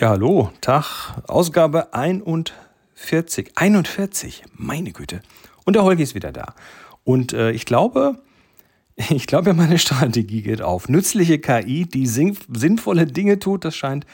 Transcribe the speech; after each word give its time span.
Ja, 0.00 0.10
hallo, 0.10 0.52
Tag, 0.60 1.16
Ausgabe 1.26 1.92
41. 1.92 3.50
41, 3.56 4.44
meine 4.54 4.92
Güte. 4.92 5.22
Und 5.64 5.74
der 5.74 5.82
Holgi 5.82 6.04
ist 6.04 6.14
wieder 6.14 6.30
da. 6.30 6.54
Und 7.02 7.32
äh, 7.32 7.50
ich 7.50 7.66
glaube, 7.66 8.14
ich 8.96 9.26
glaube, 9.26 9.54
meine 9.54 9.76
Strategie 9.76 10.42
geht 10.42 10.62
auf. 10.62 10.88
Nützliche 10.88 11.40
KI, 11.40 11.84
die 11.84 12.06
sinnvolle 12.06 13.06
Dinge 13.06 13.40
tut, 13.40 13.64
das 13.64 13.74
scheint 13.74 14.06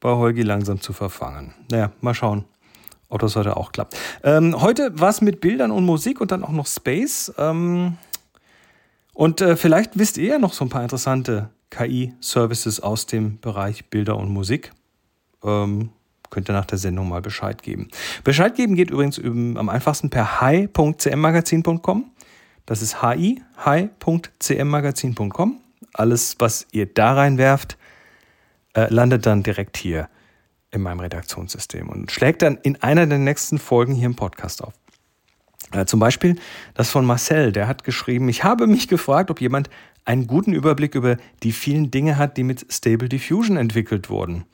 bei 0.00 0.10
Holgi 0.10 0.42
langsam 0.42 0.82
zu 0.82 0.92
verfangen. 0.92 1.54
Naja, 1.70 1.92
mal 2.02 2.12
schauen, 2.12 2.44
ob 3.08 3.20
das 3.22 3.34
heute 3.34 3.56
auch 3.56 3.72
klappt. 3.72 3.96
Ähm, 4.22 4.60
heute 4.60 4.92
was 4.92 5.22
mit 5.22 5.40
Bildern 5.40 5.70
und 5.70 5.86
Musik 5.86 6.20
und 6.20 6.30
dann 6.30 6.44
auch 6.44 6.50
noch 6.50 6.66
Space. 6.66 7.32
Ähm, 7.38 7.96
und 9.14 9.40
äh, 9.40 9.56
vielleicht 9.56 9.98
wisst 9.98 10.18
ihr 10.18 10.32
ja 10.32 10.38
noch 10.38 10.52
so 10.52 10.66
ein 10.66 10.68
paar 10.68 10.82
interessante 10.82 11.48
KI-Services 11.70 12.80
aus 12.80 13.06
dem 13.06 13.40
Bereich 13.40 13.86
Bilder 13.86 14.18
und 14.18 14.28
Musik. 14.28 14.72
Ähm, 15.44 15.90
könnt 16.30 16.50
ihr 16.50 16.54
nach 16.54 16.64
der 16.64 16.78
Sendung 16.78 17.08
mal 17.08 17.20
Bescheid 17.20 17.62
geben. 17.62 17.88
Bescheid 18.24 18.54
geben 18.54 18.74
geht 18.74 18.90
übrigens 18.90 19.18
am 19.18 19.68
einfachsten 19.68 20.10
per 20.10 20.40
hi.cmmagazin.com. 20.40 22.10
Das 22.66 22.82
ist 22.82 23.02
hi, 23.02 23.42
hi.cmmagazin.com. 23.58 25.60
Alles, 25.94 26.36
was 26.38 26.66
ihr 26.72 26.86
da 26.86 27.14
reinwerft, 27.14 27.76
äh, 28.74 28.92
landet 28.92 29.26
dann 29.26 29.42
direkt 29.42 29.76
hier 29.76 30.08
in 30.70 30.80
meinem 30.80 31.00
Redaktionssystem 31.00 31.88
und 31.88 32.10
schlägt 32.10 32.42
dann 32.42 32.58
in 32.62 32.82
einer 32.82 33.06
der 33.06 33.18
nächsten 33.18 33.58
Folgen 33.58 33.94
hier 33.94 34.06
im 34.06 34.16
Podcast 34.16 34.64
auf. 34.64 34.72
Äh, 35.72 35.84
zum 35.84 36.00
Beispiel 36.00 36.36
das 36.74 36.90
von 36.90 37.04
Marcel, 37.04 37.52
der 37.52 37.68
hat 37.68 37.84
geschrieben, 37.84 38.28
ich 38.28 38.42
habe 38.42 38.66
mich 38.66 38.88
gefragt, 38.88 39.30
ob 39.30 39.40
jemand 39.40 39.68
einen 40.04 40.26
guten 40.26 40.52
Überblick 40.52 40.94
über 40.94 41.16
die 41.42 41.52
vielen 41.52 41.90
Dinge 41.90 42.16
hat, 42.16 42.36
die 42.36 42.42
mit 42.42 42.72
Stable 42.72 43.08
Diffusion 43.08 43.56
entwickelt 43.56 44.10
wurden. 44.10 44.44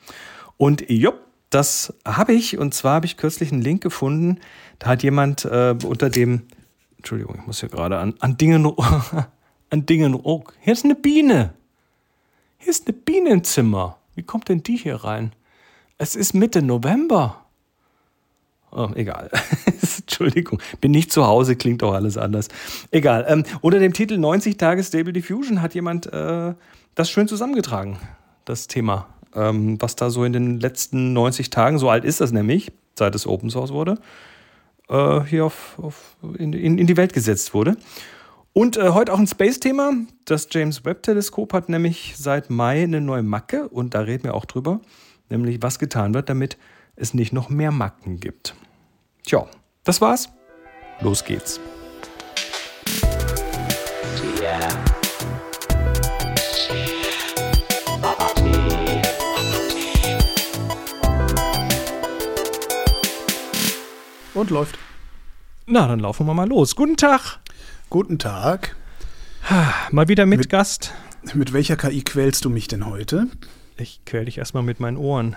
Und 0.59 0.89
jupp, 0.89 1.21
das 1.49 1.93
habe 2.05 2.33
ich. 2.33 2.57
Und 2.57 2.73
zwar 2.73 2.95
habe 2.95 3.05
ich 3.05 3.15
kürzlich 3.15 3.53
einen 3.53 3.61
Link 3.61 3.81
gefunden. 3.81 4.41
Da 4.77 4.87
hat 4.89 5.03
jemand 5.03 5.45
äh, 5.45 5.73
unter 5.85 6.09
dem, 6.09 6.41
Entschuldigung, 6.97 7.37
ich 7.39 7.47
muss 7.47 7.61
hier 7.61 7.69
gerade 7.69 7.97
an, 7.97 8.13
an 8.19 8.35
Dingen, 8.35 8.69
an 9.69 9.85
Dingen, 9.85 10.19
oh, 10.21 10.43
hier 10.59 10.73
ist 10.73 10.83
eine 10.83 10.95
Biene. 10.95 11.53
Hier 12.57 12.71
ist 12.71 12.87
eine 12.87 12.93
Biene 12.93 13.29
im 13.29 13.45
Zimmer. 13.45 13.99
Wie 14.15 14.23
kommt 14.23 14.49
denn 14.49 14.61
die 14.61 14.75
hier 14.75 14.97
rein? 14.97 15.31
Es 15.97 16.13
ist 16.13 16.33
Mitte 16.33 16.61
November. 16.61 17.45
Oh, 18.71 18.89
egal. 18.95 19.31
Entschuldigung, 20.01 20.61
bin 20.81 20.91
nicht 20.91 21.09
zu 21.09 21.25
Hause, 21.25 21.55
klingt 21.55 21.81
auch 21.83 21.93
alles 21.93 22.17
anders. 22.17 22.49
Egal. 22.91 23.25
Ähm, 23.29 23.45
unter 23.61 23.79
dem 23.79 23.93
Titel 23.93 24.17
90 24.17 24.57
Tage 24.57 24.83
Stable 24.83 25.13
Diffusion 25.13 25.61
hat 25.61 25.73
jemand 25.73 26.11
äh, 26.11 26.53
das 26.95 27.09
schön 27.09 27.29
zusammengetragen, 27.29 27.97
das 28.43 28.67
Thema 28.67 29.07
ähm, 29.35 29.81
was 29.81 29.95
da 29.95 30.09
so 30.09 30.23
in 30.23 30.33
den 30.33 30.59
letzten 30.59 31.13
90 31.13 31.49
Tagen, 31.49 31.77
so 31.77 31.89
alt 31.89 32.05
ist 32.05 32.21
das 32.21 32.31
nämlich, 32.31 32.71
seit 32.97 33.15
es 33.15 33.27
Open 33.27 33.49
Source 33.49 33.71
wurde, 33.71 33.95
äh, 34.89 35.21
hier 35.21 35.45
auf, 35.45 35.77
auf 35.79 36.15
in, 36.37 36.53
in, 36.53 36.77
in, 36.77 36.87
die 36.87 36.97
Welt 36.97 37.13
gesetzt 37.13 37.53
wurde. 37.53 37.77
Und 38.53 38.77
äh, 38.77 38.89
heute 38.89 39.13
auch 39.13 39.19
ein 39.19 39.27
Space-Thema. 39.27 39.93
Das 40.25 40.47
James 40.51 40.83
Webb-Teleskop 40.83 41.53
hat 41.53 41.69
nämlich 41.69 42.15
seit 42.17 42.49
Mai 42.49 42.83
eine 42.83 42.99
neue 42.99 43.23
Macke 43.23 43.69
und 43.69 43.93
da 43.93 44.01
reden 44.01 44.23
wir 44.23 44.33
auch 44.33 44.45
drüber, 44.45 44.81
nämlich 45.29 45.61
was 45.61 45.79
getan 45.79 46.13
wird, 46.13 46.29
damit 46.29 46.57
es 46.95 47.13
nicht 47.13 47.31
noch 47.31 47.49
mehr 47.49 47.71
Macken 47.71 48.19
gibt. 48.19 48.55
Tja, 49.25 49.45
das 49.83 50.01
war's. 50.01 50.29
Los 51.01 51.23
geht's. 51.23 51.59
Yeah. 54.41 54.88
Und 64.39 64.51
läuft. 64.51 64.79
Na, 65.65 65.85
dann 65.85 65.99
laufen 65.99 66.25
wir 66.25 66.33
mal 66.33 66.47
los. 66.47 66.77
Guten 66.77 66.95
Tag. 66.95 67.39
Guten 67.89 68.19
Tag. 68.19 68.73
Mal 69.91 70.07
wieder 70.07 70.25
mit, 70.25 70.39
mit 70.39 70.49
Gast. 70.49 70.93
Mit 71.33 71.51
welcher 71.51 71.75
KI 71.75 72.03
quälst 72.03 72.45
du 72.45 72.49
mich 72.49 72.69
denn 72.69 72.85
heute? 72.85 73.27
Ich 73.75 73.99
quäl 74.05 74.23
dich 74.23 74.37
erstmal 74.37 74.63
mit 74.63 74.79
meinen 74.79 74.95
Ohren. 74.95 75.35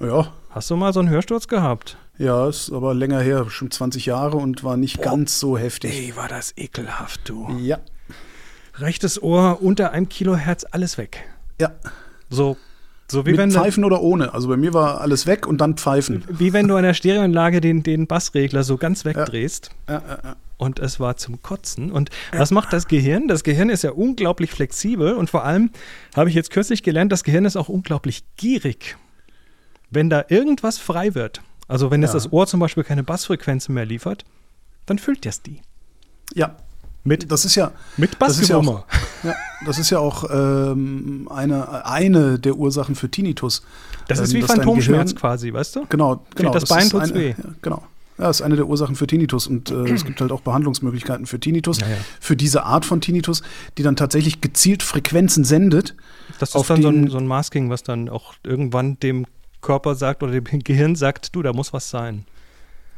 Ja. 0.00 0.32
Hast 0.48 0.70
du 0.70 0.76
mal 0.76 0.94
so 0.94 1.00
einen 1.00 1.10
Hörsturz 1.10 1.48
gehabt? 1.48 1.98
Ja, 2.16 2.48
ist 2.48 2.72
aber 2.72 2.94
länger 2.94 3.20
her, 3.20 3.50
schon 3.50 3.70
20 3.70 4.06
Jahre 4.06 4.38
und 4.38 4.64
war 4.64 4.78
nicht 4.78 4.96
Boah. 4.96 5.10
ganz 5.10 5.38
so 5.38 5.58
heftig. 5.58 5.92
Ey, 5.92 6.16
war 6.16 6.28
das 6.28 6.54
ekelhaft, 6.56 7.28
du. 7.28 7.58
Ja. 7.58 7.78
Rechtes 8.76 9.22
Ohr 9.22 9.60
unter 9.60 9.90
einem 9.90 10.08
Kilohertz, 10.08 10.64
alles 10.70 10.96
weg. 10.96 11.28
Ja. 11.60 11.72
So 12.30 12.56
so 13.10 13.24
wie 13.24 13.30
Mit 13.30 13.38
wenn 13.38 13.50
Pfeifen 13.50 13.84
oder 13.84 14.02
ohne. 14.02 14.34
Also 14.34 14.48
bei 14.48 14.56
mir 14.56 14.74
war 14.74 15.00
alles 15.00 15.26
weg 15.26 15.46
und 15.46 15.60
dann 15.60 15.76
Pfeifen. 15.76 16.24
Wie 16.28 16.52
wenn 16.52 16.68
du 16.68 16.76
an 16.76 16.82
der 16.82 16.94
Stereoanlage 16.94 17.60
den, 17.60 17.82
den 17.82 18.06
Bassregler 18.06 18.64
so 18.64 18.76
ganz 18.76 19.04
wegdrehst. 19.04 19.70
Ja, 19.88 20.02
ja, 20.06 20.18
ja. 20.24 20.36
Und 20.58 20.78
es 20.80 20.98
war 20.98 21.16
zum 21.16 21.40
Kotzen. 21.40 21.90
Und 21.90 22.10
was 22.32 22.50
macht 22.50 22.72
das 22.72 22.88
Gehirn? 22.88 23.28
Das 23.28 23.44
Gehirn 23.44 23.70
ist 23.70 23.82
ja 23.82 23.92
unglaublich 23.92 24.50
flexibel 24.50 25.14
und 25.14 25.30
vor 25.30 25.44
allem 25.44 25.70
habe 26.16 26.28
ich 26.28 26.34
jetzt 26.34 26.50
kürzlich 26.50 26.82
gelernt, 26.82 27.12
das 27.12 27.24
Gehirn 27.24 27.44
ist 27.44 27.56
auch 27.56 27.68
unglaublich 27.68 28.24
gierig. 28.36 28.96
Wenn 29.90 30.10
da 30.10 30.24
irgendwas 30.28 30.78
frei 30.78 31.14
wird, 31.14 31.42
also 31.68 31.90
wenn 31.90 32.02
jetzt 32.02 32.14
das 32.14 32.32
Ohr 32.32 32.46
zum 32.46 32.60
Beispiel 32.60 32.82
keine 32.82 33.04
Bassfrequenzen 33.04 33.74
mehr 33.74 33.86
liefert, 33.86 34.24
dann 34.84 34.98
füllt 34.98 35.24
das 35.24 35.42
die. 35.42 35.62
Ja, 36.34 36.56
mit, 37.08 37.32
das 37.32 37.44
ist 37.44 37.56
ja 37.56 37.72
mit 37.96 38.18
Bassgewummer. 38.18 38.84
Ja, 39.24 39.34
das 39.66 39.80
ist 39.80 39.90
ja 39.90 39.98
auch 39.98 40.30
ähm, 40.30 41.26
eine, 41.28 41.84
eine 41.84 42.38
der 42.38 42.54
Ursachen 42.54 42.94
für 42.94 43.10
Tinnitus. 43.10 43.64
Das 44.06 44.20
ist 44.20 44.32
ähm, 44.32 44.42
wie 44.42 44.46
Phantomschmerz 44.46 45.12
quasi, 45.16 45.52
weißt 45.52 45.74
du? 45.74 45.86
Genau, 45.88 46.24
genau. 46.36 46.52
Das, 46.52 46.62
das 46.62 46.68
Bein 46.68 46.88
tut 46.88 47.12
weh. 47.14 47.30
Ja, 47.30 47.44
genau. 47.60 47.82
Ja, 48.16 48.28
das 48.28 48.38
ist 48.38 48.42
eine 48.42 48.54
der 48.54 48.68
Ursachen 48.68 48.94
für 48.94 49.08
Tinnitus 49.08 49.48
und 49.48 49.70
äh, 49.70 49.90
es 49.90 50.04
gibt 50.04 50.20
halt 50.20 50.30
auch 50.30 50.40
Behandlungsmöglichkeiten 50.40 51.26
für 51.26 51.40
Tinnitus, 51.40 51.80
ja, 51.80 51.88
ja. 51.88 51.96
für 52.20 52.36
diese 52.36 52.64
Art 52.64 52.84
von 52.84 53.00
Tinnitus, 53.00 53.42
die 53.76 53.82
dann 53.82 53.96
tatsächlich 53.96 54.40
gezielt 54.40 54.84
Frequenzen 54.84 55.44
sendet. 55.44 55.96
Das 56.38 56.54
ist 56.54 56.70
dann 56.70 56.82
so 56.82 56.88
ein, 56.88 57.10
so 57.10 57.18
ein 57.18 57.26
Masking, 57.26 57.70
was 57.70 57.82
dann 57.82 58.08
auch 58.08 58.34
irgendwann 58.44 59.00
dem 59.00 59.26
Körper 59.60 59.96
sagt 59.96 60.22
oder 60.22 60.32
dem 60.32 60.44
Gehirn 60.64 60.94
sagt, 60.94 61.34
du, 61.34 61.42
da 61.42 61.52
muss 61.52 61.72
was 61.72 61.90
sein. 61.90 62.24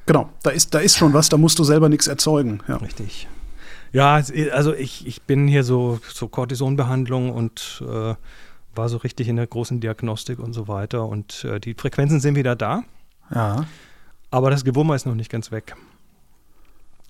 Genau, 0.07 0.29
da 0.43 0.51
ist, 0.51 0.75
da 0.75 0.81
ist 0.81 0.97
schon 0.97 1.13
was, 1.13 1.29
da 1.29 1.37
musst 1.37 1.59
du 1.59 1.65
selber 1.65 1.89
nichts 1.89 2.07
erzeugen. 2.07 2.61
Ja. 2.67 2.77
Richtig. 2.77 3.29
Ja, 3.93 4.23
also 4.53 4.75
ich, 4.75 5.07
ich 5.07 5.23
bin 5.23 5.49
hier 5.49 5.65
so, 5.65 5.99
so 6.13 6.29
Cortisonbehandlung 6.29 7.33
und 7.33 7.83
äh, 7.87 8.15
war 8.75 8.89
so 8.89 8.99
richtig 8.99 9.29
in 9.29 9.37
der 9.37 9.47
großen 9.47 9.81
Diagnostik 9.81 10.39
und 10.39 10.53
so 10.53 10.69
weiter. 10.69 11.07
Und 11.07 11.45
äh, 11.45 11.59
die 11.59 11.75
Frequenzen 11.75 12.21
sind 12.21 12.37
wieder 12.37 12.55
da. 12.55 12.85
Ja. 13.35 13.67
Aber 14.31 14.51
das 14.51 14.65
Gewummer 14.65 14.95
ist 14.95 15.07
noch 15.07 15.15
nicht 15.15 15.31
ganz 15.31 15.51
weg. 15.51 15.75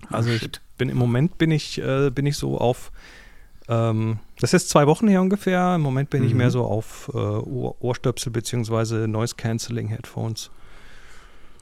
Also 0.09 0.31
oh, 0.31 0.33
ich 0.33 0.49
bin 0.77 0.89
im 0.89 0.97
Moment 0.97 1.37
bin 1.37 1.51
ich, 1.51 1.77
äh, 1.79 2.09
bin 2.09 2.25
ich 2.25 2.35
so 2.35 2.57
auf, 2.57 2.91
ähm, 3.67 4.17
das 4.39 4.53
ist 4.53 4.69
zwei 4.69 4.87
Wochen 4.87 5.07
her 5.07 5.21
ungefähr. 5.21 5.75
Im 5.75 5.81
Moment 5.81 6.09
bin 6.09 6.21
mhm. 6.21 6.27
ich 6.27 6.33
mehr 6.33 6.49
so 6.49 6.63
auf 6.65 7.11
äh, 7.13 7.17
Ohr 7.17 7.75
Ohrstöpsel 7.79 8.31
bzw. 8.31 9.05
Noise 9.07 9.35
Cancelling 9.35 9.87
Headphones 9.87 10.49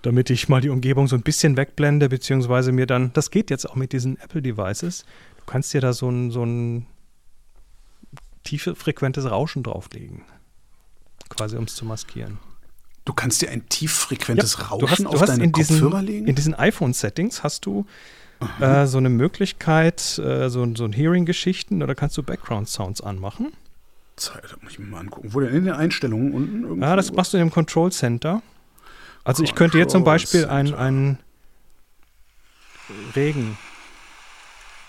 damit 0.02 0.30
ich 0.30 0.50
mal 0.50 0.62
die 0.62 0.70
Umgebung 0.70 1.08
so 1.08 1.16
ein 1.16 1.22
bisschen 1.22 1.58
wegblende, 1.58 2.10
beziehungsweise 2.10 2.72
mir 2.72 2.86
dann, 2.86 3.12
das 3.14 3.32
geht 3.32 3.50
jetzt 3.50 3.70
auch 3.70 3.76
mit 3.76 3.94
diesen 3.94 4.20
Apple-Devices, 4.20 5.06
du 5.38 5.44
kannst 5.46 5.74
dir 5.74 5.82
da 5.82 5.94
so 5.94 6.10
ein, 6.10 6.32
so 6.32 6.44
ein 6.44 6.86
tiefe, 8.44 8.76
frequentes 8.76 9.30
Rauschen 9.30 9.64
drauflegen. 9.64 10.24
Quasi, 11.30 11.58
um 11.58 11.66
es 11.66 11.76
zu 11.76 11.86
maskieren. 11.86 12.40
Du 13.06 13.14
kannst 13.14 13.42
dir 13.42 13.50
ein 13.50 13.68
tieffrequentes 13.70 14.58
ja, 14.58 14.66
Rauschen 14.66 15.08
hast, 15.08 15.16
auf 15.16 15.26
deine 15.26 15.44
in 15.44 15.52
Kopfhörer 15.52 16.02
legen? 16.02 16.28
In 16.28 16.36
diesen 16.36 16.54
iPhone-Settings 16.54 17.44
hast 17.44 17.66
du 17.66 17.86
äh, 18.60 18.86
so 18.86 18.98
eine 18.98 19.10
Möglichkeit, 19.10 20.18
äh, 20.20 20.50
so, 20.50 20.76
so 20.76 20.86
ein 20.86 20.94
Hearing-Geschichten, 20.94 21.84
oder 21.84 21.96
kannst 21.96 22.18
du 22.18 22.24
Background-Sounds 22.24 23.02
anmachen. 23.02 23.52
Zeit, 24.16 24.44
muss 24.62 24.74
ich 24.74 24.80
mir 24.80 24.86
mal 24.86 25.00
angucken. 25.00 25.34
Wo 25.34 25.40
denn 25.40 25.56
in 25.56 25.66
den 25.66 25.74
Einstellungen 25.74 26.34
unten? 26.34 26.64
Irgendwo? 26.64 26.86
Ja, 26.86 26.96
das 26.96 27.12
machst 27.12 27.34
du 27.34 27.38
im 27.38 27.52
Control 27.52 27.92
Center. 27.92 28.42
Also 29.24 29.44
ich 29.44 29.56
könnte 29.56 29.78
jetzt 29.78 29.92
zum 29.92 30.04
Beispiel 30.04 30.46
einen 30.46 31.18
Regen 33.16 33.58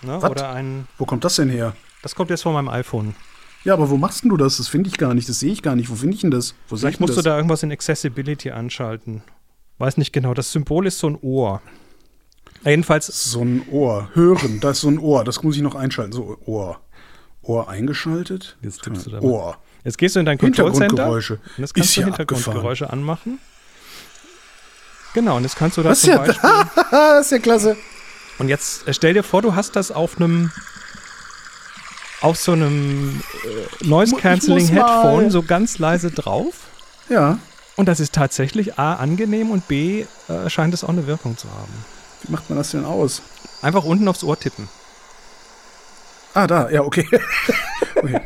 ne? 0.03 0.19
oder 0.19 0.51
ein. 0.53 0.87
Wo 0.99 1.05
kommt 1.05 1.25
das 1.25 1.37
denn 1.37 1.49
her? 1.51 1.75
Das 2.03 2.15
kommt 2.15 2.31
jetzt 2.31 2.43
von 2.43 2.53
meinem 2.55 2.69
iPhone. 2.69 3.15
Ja, 3.65 3.75
aber 3.75 3.91
wo 3.91 3.99
machst 3.99 4.25
du 4.25 4.37
das? 4.39 4.57
Das 4.57 4.69
finde 4.69 4.89
ich 4.89 4.97
gar 4.97 5.13
nicht. 5.13 5.29
Das 5.29 5.41
sehe 5.41 5.53
ich 5.53 5.63
gar 5.63 5.77
nicht. 5.77 5.91
Wo 5.91 5.95
finde 5.95 6.15
ich 6.15 6.23
denn 6.23 6.31
das? 6.31 6.55
Wo 6.69 6.77
Vielleicht 6.77 7.01
musst 7.01 7.17
das? 7.17 7.25
du 7.25 7.29
da 7.31 7.37
irgendwas 7.37 7.63
in 7.63 7.71
Accessibility 7.71 8.51
anschalten. 8.51 9.23
Weiß 9.79 9.99
nicht 9.99 10.13
genau. 10.13 10.33
Das 10.33 10.53
Symbol 10.53 10.87
ist 10.87 10.99
so 10.99 11.09
ein 11.11 11.19
Ohr. 11.21 11.61
Jedenfalls. 12.65 13.07
So 13.07 13.43
ein 13.43 13.63
Ohr. 13.71 14.09
Hören. 14.15 14.61
Da 14.61 14.71
ist 14.71 14.81
so 14.81 14.89
ein 14.89 14.99
Ohr. 14.99 15.25
Das 15.25 15.43
muss 15.43 15.57
ich 15.57 15.63
noch 15.63 15.75
einschalten. 15.75 16.13
So, 16.13 16.39
Ohr. 16.47 16.81
Ohr 17.43 17.69
eingeschaltet. 17.69 18.57
Jetzt 18.63 18.83
tippst 18.83 19.07
du 19.07 19.11
da 19.11 19.21
Ohr. 19.21 19.59
Jetzt 19.85 19.99
gehst 19.99 20.17
du 20.17 20.21
in 20.21 20.27
dein 20.27 20.39
Control 20.39 20.73
Center. 20.73 20.87
Hintergrundgeräusche. 20.87 21.35
Und 21.35 21.59
jetzt 21.59 21.75
kannst 21.75 21.91
ist 21.91 21.97
du 21.97 22.05
Hintergrundgeräusche 22.05 22.85
abgefahren. 22.85 23.01
anmachen. 23.01 23.39
Genau, 25.15 25.37
und 25.37 25.43
jetzt 25.43 25.57
kannst 25.57 25.77
du 25.77 25.83
da 25.83 25.91
das 25.91 26.01
zum 26.01 26.11
ja, 26.11 26.19
Beispiel. 26.19 26.51
das 26.91 27.21
ist 27.27 27.33
ja 27.33 27.39
klasse. 27.39 27.77
Und 28.39 28.49
jetzt 28.49 28.87
äh, 28.87 28.95
stell 28.95 29.15
dir 29.15 29.23
vor, 29.23 29.43
du 29.43 29.55
hast 29.55 29.77
das 29.77 29.91
auf 29.91 30.17
einem 30.17 30.53
auf 32.21 32.37
so 32.37 32.53
einem 32.53 33.23
äh, 33.45 33.85
Noise 33.87 34.17
Cancelling 34.17 34.69
Headphone 34.69 35.31
so 35.31 35.43
ganz 35.43 35.79
leise 35.79 36.11
drauf. 36.11 36.55
Ja. 37.09 37.39
Und 37.77 37.87
das 37.87 37.99
ist 37.99 38.15
tatsächlich 38.15 38.79
A, 38.79 38.95
angenehm 38.95 39.51
und 39.51 39.67
B, 39.67 40.05
äh, 40.29 40.51
scheint 40.51 40.75
es 40.75 40.85
auch 40.85 40.91
eine 40.91 41.07
Wirkung 41.07 41.37
zu 41.39 41.49
haben. 41.51 41.73
Wie 42.23 42.33
macht 42.33 42.51
man 42.51 42.59
das 42.59 42.73
denn 42.73 42.85
aus? 42.85 43.23
Einfach 43.63 43.85
unten 43.85 44.07
aufs 44.07 44.23
Ohr 44.23 44.39
tippen. 44.39 44.69
Ah, 46.35 46.47
da, 46.47 46.71
ja, 46.71 46.83
okay. 46.83 47.07
okay. 47.97 48.21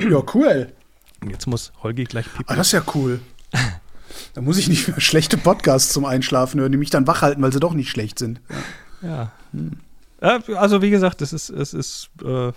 Ja, 0.00 0.22
cool. 0.34 0.72
Jetzt 1.28 1.46
muss 1.46 1.72
Holgi 1.82 2.04
gleich 2.04 2.26
piepen. 2.26 2.46
Ah, 2.48 2.56
das 2.56 2.68
ist 2.68 2.72
ja 2.72 2.82
cool. 2.94 3.20
Da 4.38 4.42
muss 4.42 4.56
ich 4.56 4.68
nicht 4.68 4.86
mehr 4.86 5.00
schlechte 5.00 5.36
Podcasts 5.36 5.92
zum 5.92 6.04
Einschlafen 6.04 6.60
hören, 6.60 6.70
die 6.70 6.78
mich 6.78 6.90
dann 6.90 7.08
wach 7.08 7.22
halten, 7.22 7.42
weil 7.42 7.52
sie 7.52 7.58
doch 7.58 7.74
nicht 7.74 7.90
schlecht 7.90 8.20
sind. 8.20 8.40
Ja. 9.02 9.08
ja. 9.08 9.32
Hm. 9.50 9.72
Also 10.56 10.80
wie 10.80 10.90
gesagt, 10.90 11.22
es 11.22 11.32
ist, 11.32 11.50
es 11.50 11.74
ist, 11.74 12.10
äh, 12.24 12.52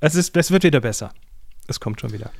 es 0.00 0.14
ist, 0.14 0.36
es 0.36 0.50
wird 0.50 0.62
wieder 0.62 0.82
besser. 0.82 1.10
Es 1.68 1.80
kommt 1.80 2.02
schon 2.02 2.12
wieder. 2.12 2.30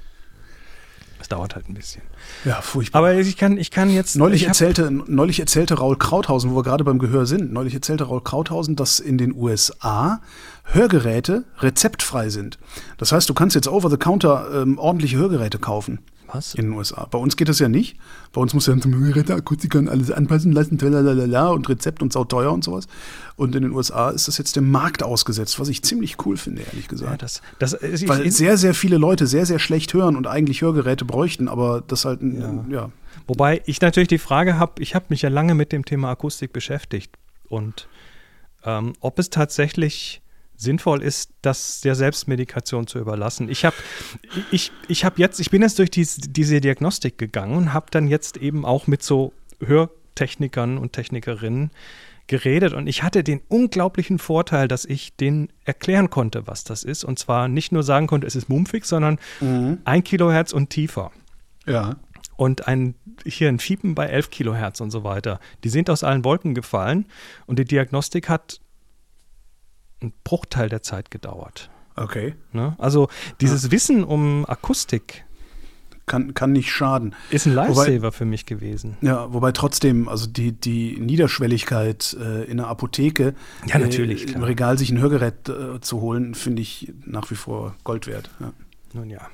Es 1.22 1.28
dauert 1.28 1.54
halt 1.54 1.70
ein 1.70 1.74
bisschen. 1.74 2.02
Ja, 2.44 2.60
furchtbar. 2.60 2.98
Aber 2.98 3.14
ich 3.14 3.38
kann, 3.38 3.56
ich 3.56 3.70
kann 3.70 3.88
jetzt. 3.88 4.14
Neulich 4.16 4.46
erzählte, 4.46 4.90
neulich 4.90 5.40
erzählte 5.40 5.78
Raul 5.78 5.96
Krauthausen, 5.96 6.50
wo 6.50 6.56
wir 6.56 6.62
gerade 6.62 6.84
beim 6.84 6.98
Gehör 6.98 7.24
sind, 7.24 7.50
neulich 7.50 7.72
erzählte 7.72 8.04
Raul 8.04 8.22
Krauthausen, 8.22 8.76
dass 8.76 9.00
in 9.00 9.16
den 9.16 9.34
USA 9.34 10.20
Hörgeräte 10.64 11.44
rezeptfrei 11.60 12.28
sind. 12.28 12.58
Das 12.98 13.10
heißt, 13.10 13.26
du 13.26 13.32
kannst 13.32 13.54
jetzt 13.54 13.68
over 13.68 13.88
the 13.88 13.96
counter 13.96 14.50
ähm, 14.52 14.76
ordentliche 14.76 15.16
Hörgeräte 15.16 15.58
kaufen. 15.58 16.00
Was? 16.32 16.55
In 16.55 16.67
den 16.67 16.73
USA. 16.73 17.06
Bei 17.11 17.19
uns 17.19 17.37
geht 17.37 17.49
das 17.49 17.58
ja 17.58 17.69
nicht. 17.69 17.99
Bei 18.32 18.40
uns 18.40 18.55
muss 18.55 18.67
ja 18.67 18.75
Hörgeräte, 18.75 19.34
Akustiker 19.34 19.79
und 19.79 19.88
alles 19.88 20.11
anpassen 20.11 20.52
lassen, 20.52 20.79
tralalala, 20.79 21.49
und 21.49 21.69
Rezept 21.69 22.02
und 22.02 22.12
sauteuer 22.12 22.52
und 22.52 22.64
sowas. 22.64 22.87
Und 23.37 23.55
in 23.55 23.62
den 23.62 23.73
USA 23.73 24.11
ist 24.11 24.29
das 24.29 24.38
jetzt 24.38 24.56
dem 24.56 24.70
Markt 24.70 25.02
ausgesetzt, 25.02 25.61
was 25.61 25.69
ich 25.69 25.82
ziemlich 25.82 26.17
cool 26.25 26.37
finde, 26.37 26.62
ehrlich 26.62 26.88
gesagt. 26.88 27.11
Ja, 27.12 27.17
das, 27.19 27.43
das 27.58 27.75
ist, 27.75 28.08
Weil 28.08 28.31
sehr, 28.31 28.56
sehr 28.56 28.75
viele 28.75 28.96
Leute 28.96 29.26
sehr, 29.26 29.44
sehr 29.44 29.58
schlecht 29.58 29.93
hören 29.93 30.17
und 30.17 30.26
eigentlich 30.26 30.62
Hörgeräte 30.62 31.05
bräuchten, 31.05 31.49
aber 31.49 31.82
das 31.87 32.05
halt, 32.05 32.20
ja. 32.23 32.64
ja. 32.70 32.90
Wobei 33.26 33.62
ich 33.67 33.81
natürlich 33.81 34.08
die 34.08 34.19
Frage 34.19 34.58
habe, 34.58 34.82
ich 34.82 34.94
habe 34.94 35.06
mich 35.11 35.23
ja 35.23 35.28
lange 35.28 35.55
mit 35.55 35.70
dem 35.70 35.85
Thema 35.85 36.11
Akustik 36.11 36.52
beschäftigt 36.52 37.14
und 37.49 37.88
ähm, 38.64 38.94
ob 39.00 39.19
es 39.19 39.28
tatsächlich 39.28 40.21
sinnvoll 40.62 41.03
ist, 41.03 41.31
das 41.43 41.81
der 41.81 41.94
Selbstmedikation 41.94 42.87
zu 42.87 42.99
überlassen. 42.99 43.49
Ich 43.49 43.64
habe 43.64 43.76
ich, 44.50 44.73
ich 44.88 45.05
hab 45.05 45.19
jetzt, 45.19 45.41
ich 45.41 45.50
bin 45.50 45.62
jetzt 45.62 45.79
durch 45.79 45.91
die, 45.91 46.06
diese 46.06 46.61
Diagnostik 46.61 47.19
gegangen 47.19 47.56
und 47.56 47.73
habe 47.73 47.87
dann 47.91 48.09
jetzt 48.09 48.37
eben 48.37 48.64
auch 48.64 48.87
mit 48.87 49.03
so 49.03 49.32
Hörtechnikern 49.61 50.79
und 50.79 50.93
Technikerinnen 50.93 51.70
geredet 52.26 52.73
und 52.73 52.87
ich 52.87 53.03
hatte 53.03 53.25
den 53.25 53.43
unglaublichen 53.49 54.19
Vorteil, 54.19 54.69
dass 54.69 54.85
ich 54.85 55.17
denen 55.17 55.49
erklären 55.64 56.09
konnte, 56.09 56.47
was 56.47 56.64
das 56.64 56.85
ist. 56.85 57.05
Und 57.05 57.19
zwar 57.19 57.49
nicht 57.49 57.73
nur 57.73 57.82
sagen 57.82 58.06
konnte, 58.06 58.26
es 58.26 58.37
ist 58.37 58.49
Mumpfix, 58.49 58.88
sondern 58.88 59.19
mhm. 59.41 59.79
ein 59.85 60.05
Kilohertz 60.05 60.53
und 60.53 60.70
tiefer. 60.70 61.11
Ja. 61.67 61.97
Und 62.37 62.69
ein, 62.69 62.94
hier 63.26 63.49
ein 63.49 63.59
Fiepen 63.59 63.94
bei 63.94 64.06
11 64.06 64.31
Kilohertz 64.31 64.81
und 64.81 64.91
so 64.91 65.05
weiter. 65.05 65.41
Die 65.64 65.69
sind 65.69 65.91
aus 65.91 66.05
allen 66.05 66.25
Wolken 66.25 66.55
gefallen 66.55 67.06
und 67.47 67.59
die 67.59 67.64
Diagnostik 67.64 68.29
hat 68.29 68.61
ein 70.02 70.12
Bruchteil 70.25 70.69
der 70.69 70.82
Zeit 70.82 71.10
gedauert. 71.10 71.70
Okay. 71.96 72.34
Ne? 72.52 72.75
Also 72.78 73.08
dieses 73.40 73.64
ja. 73.64 73.70
Wissen 73.72 74.04
um 74.04 74.46
Akustik 74.49 75.25
kann, 76.06 76.34
kann 76.34 76.52
nicht 76.52 76.70
schaden. 76.70 77.14
Ist 77.31 77.46
ein 77.46 77.54
Lifesaver 77.54 77.96
wobei, 77.96 78.10
für 78.10 78.25
mich 78.25 78.46
gewesen. 78.46 78.96
Ja, 79.00 79.32
wobei 79.32 79.52
trotzdem, 79.52 80.08
also 80.08 80.26
die, 80.26 80.52
die 80.52 80.99
Niederschwelligkeit 80.99 82.16
äh, 82.20 82.44
in 82.44 82.58
der 82.58 82.66
Apotheke 82.66 83.34
ja, 83.66 83.78
natürlich, 83.78 84.28
äh, 84.28 84.32
im 84.32 84.43
Regal 84.43 84.78
sich 84.78 84.90
ein 84.90 84.99
Hörgerät 84.99 85.49
äh, 85.49 85.81
zu 85.81 86.00
holen, 86.00 86.34
finde 86.34 86.62
ich 86.62 86.93
nach 87.04 87.31
wie 87.31 87.34
vor 87.34 87.75
Gold 87.84 88.06
wert. 88.06 88.31
Ja. 88.40 88.52
Nun 88.94 89.10
ja. 89.10 89.28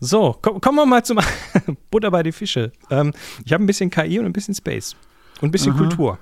So, 0.00 0.36
komm, 0.40 0.60
kommen 0.60 0.76
wir 0.76 0.86
mal 0.86 1.04
zum 1.04 1.18
Butter 1.90 2.10
bei 2.10 2.22
die 2.22 2.32
Fische. 2.32 2.72
Ähm, 2.90 3.12
ich 3.44 3.52
habe 3.52 3.62
ein 3.62 3.66
bisschen 3.66 3.90
KI 3.90 4.18
und 4.18 4.26
ein 4.26 4.32
bisschen 4.32 4.54
Space 4.54 4.96
und 5.40 5.48
ein 5.48 5.50
bisschen 5.50 5.72
Aha. 5.72 5.78
Kultur. 5.78 6.18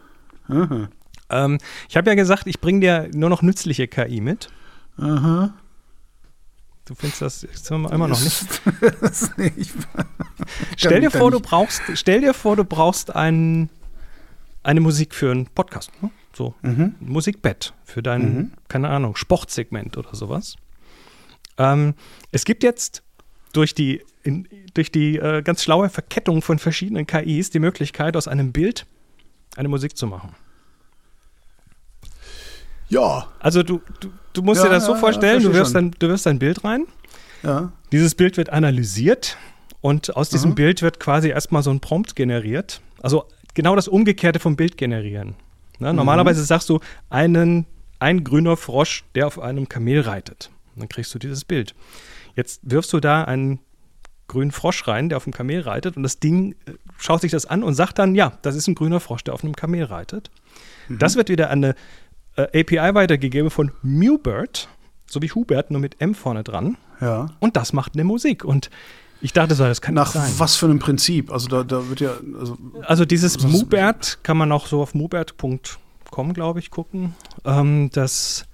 Aha. 0.48 0.88
Ähm, 1.30 1.58
ich 1.88 1.96
habe 1.96 2.10
ja 2.10 2.14
gesagt, 2.14 2.46
ich 2.46 2.60
bringe 2.60 2.80
dir 2.80 3.10
nur 3.14 3.28
noch 3.28 3.42
nützliche 3.42 3.88
KI 3.88 4.20
mit. 4.20 4.48
Aha. 4.98 5.54
Du 6.84 6.94
findest 6.94 7.20
das 7.20 7.70
immer 7.70 8.08
noch 8.08 8.20
nicht. 8.20 9.38
nicht. 9.38 9.74
stell 10.76 11.02
dir 11.02 11.10
vor, 11.10 11.30
du 11.30 11.38
brauchst, 11.38 11.82
stell 11.94 12.22
dir 12.22 12.32
vor, 12.32 12.56
du 12.56 12.64
brauchst 12.64 13.14
ein, 13.14 13.68
eine 14.62 14.80
Musik 14.80 15.14
für 15.14 15.30
einen 15.30 15.46
Podcast. 15.46 15.90
Ne? 16.02 16.10
So, 16.32 16.54
mhm. 16.62 16.94
ein 16.98 17.08
Musikbett 17.08 17.74
für 17.84 18.02
dein, 18.02 18.34
mhm. 18.34 18.52
keine 18.68 18.88
Ahnung, 18.88 19.16
Sportsegment 19.16 19.98
oder 19.98 20.14
sowas. 20.14 20.56
Ähm, 21.58 21.94
es 22.32 22.46
gibt 22.46 22.62
jetzt 22.62 23.02
durch 23.52 23.74
die, 23.74 24.02
in, 24.22 24.48
durch 24.72 24.90
die 24.90 25.16
äh, 25.16 25.42
ganz 25.42 25.62
schlaue 25.62 25.90
Verkettung 25.90 26.40
von 26.40 26.58
verschiedenen 26.58 27.06
KIs 27.06 27.50
die 27.50 27.58
Möglichkeit, 27.58 28.16
aus 28.16 28.28
einem 28.28 28.52
Bild 28.52 28.86
eine 29.56 29.68
Musik 29.68 29.96
zu 29.96 30.06
machen. 30.06 30.34
Ja. 32.88 33.28
Also 33.40 33.62
du, 33.62 33.80
du, 34.00 34.08
du 34.32 34.42
musst 34.42 34.62
ja, 34.62 34.68
dir 34.68 34.74
das 34.74 34.86
so 34.86 34.94
vorstellen, 34.94 35.42
ja, 35.42 35.48
du, 35.48 35.54
wirfst 35.54 35.76
ein, 35.76 35.92
du 35.98 36.08
wirfst 36.08 36.26
ein 36.26 36.38
Bild 36.38 36.64
rein. 36.64 36.86
Ja. 37.42 37.72
Dieses 37.92 38.14
Bild 38.14 38.36
wird 38.36 38.50
analysiert 38.50 39.36
und 39.80 40.16
aus 40.16 40.28
diesem 40.28 40.50
mhm. 40.50 40.56
Bild 40.56 40.82
wird 40.82 41.00
quasi 41.00 41.28
erstmal 41.28 41.62
so 41.62 41.70
ein 41.70 41.80
Prompt 41.80 42.16
generiert. 42.16 42.80
Also 43.00 43.26
genau 43.54 43.76
das 43.76 43.88
Umgekehrte 43.88 44.40
vom 44.40 44.56
Bild 44.56 44.76
generieren. 44.76 45.34
Ne? 45.78 45.92
Normalerweise 45.94 46.40
mhm. 46.40 46.46
sagst 46.46 46.68
du 46.68 46.80
einen, 47.10 47.66
ein 48.00 48.24
grüner 48.24 48.56
Frosch, 48.56 49.04
der 49.14 49.26
auf 49.26 49.38
einem 49.38 49.68
Kamel 49.68 50.00
reitet. 50.00 50.50
dann 50.76 50.88
kriegst 50.88 51.14
du 51.14 51.18
dieses 51.18 51.44
Bild. 51.44 51.74
Jetzt 52.34 52.60
wirfst 52.62 52.92
du 52.92 53.00
da 53.00 53.24
einen 53.24 53.60
grünen 54.28 54.52
Frosch 54.52 54.86
rein, 54.86 55.08
der 55.08 55.16
auf 55.16 55.26
einem 55.26 55.32
Kamel 55.32 55.60
reitet 55.60 55.96
und 55.96 56.02
das 56.02 56.20
Ding 56.20 56.52
äh, 56.66 56.72
schaut 56.98 57.22
sich 57.22 57.32
das 57.32 57.46
an 57.46 57.62
und 57.62 57.74
sagt 57.74 57.98
dann, 57.98 58.14
ja, 58.14 58.38
das 58.42 58.56
ist 58.56 58.68
ein 58.68 58.74
grüner 58.74 59.00
Frosch, 59.00 59.24
der 59.24 59.34
auf 59.34 59.42
einem 59.42 59.56
Kamel 59.56 59.84
reitet. 59.84 60.30
Mhm. 60.88 60.98
Das 60.98 61.16
wird 61.16 61.30
wieder 61.30 61.50
an 61.50 61.64
eine 61.64 61.74
äh, 62.38 62.60
API 62.60 62.94
weitergegeben 62.94 63.50
von 63.50 63.72
Mewbird, 63.82 64.68
so 65.06 65.20
wie 65.20 65.30
Hubert, 65.30 65.70
nur 65.70 65.80
mit 65.80 66.00
M 66.00 66.14
vorne 66.14 66.44
dran. 66.44 66.76
Ja. 67.00 67.26
Und 67.40 67.56
das 67.56 67.72
macht 67.72 67.94
eine 67.94 68.04
Musik. 68.04 68.44
Und 68.44 68.70
ich 69.20 69.32
dachte 69.32 69.54
so, 69.54 69.64
das 69.64 69.80
kann 69.80 69.94
Nach 69.94 70.12
sein. 70.12 70.30
was 70.38 70.56
für 70.56 70.66
einem 70.66 70.78
Prinzip? 70.78 71.32
Also 71.32 71.48
da, 71.48 71.64
da 71.64 71.88
wird 71.88 72.00
ja. 72.00 72.12
Also, 72.38 72.56
also 72.82 73.04
dieses 73.04 73.42
Mubert 73.42 74.20
kann 74.22 74.36
man 74.36 74.52
auch 74.52 74.66
so 74.66 74.80
auf 74.80 74.94
mubert.com, 74.94 76.32
glaube 76.32 76.60
ich, 76.60 76.70
gucken. 76.70 77.14
Ähm, 77.44 77.90
das 77.92 78.46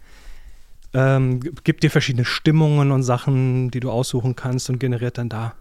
ähm, 0.95 1.41
gibt 1.41 1.83
dir 1.83 1.91
verschiedene 1.91 2.25
Stimmungen 2.25 2.91
und 2.93 3.03
Sachen, 3.03 3.71
die 3.71 3.81
du 3.81 3.91
aussuchen 3.91 4.37
kannst 4.37 4.71
und 4.71 4.79
generiert 4.79 5.19
dann 5.19 5.29
da 5.29 5.55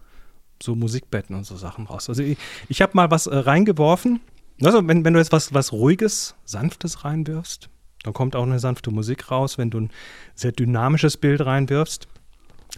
so 0.62 0.74
Musikbetten 0.74 1.36
und 1.36 1.44
so 1.44 1.56
Sachen 1.56 1.86
raus. 1.86 2.08
Also 2.08 2.22
ich, 2.22 2.38
ich 2.68 2.80
habe 2.80 2.92
mal 2.94 3.10
was 3.10 3.26
äh, 3.26 3.36
reingeworfen. 3.36 4.20
Also 4.62 4.86
wenn, 4.86 5.04
wenn 5.04 5.12
du 5.12 5.18
jetzt 5.18 5.32
was, 5.32 5.52
was 5.52 5.72
Ruhiges, 5.72 6.36
Sanftes 6.44 7.04
reinwirfst, 7.04 7.68
dann 8.04 8.12
kommt 8.12 8.36
auch 8.36 8.44
eine 8.44 8.60
sanfte 8.60 8.92
Musik 8.92 9.30
raus. 9.30 9.58
Wenn 9.58 9.70
du 9.70 9.80
ein 9.80 9.90
sehr 10.34 10.52
dynamisches 10.52 11.16
Bild 11.16 11.44
reinwirfst, 11.44 12.06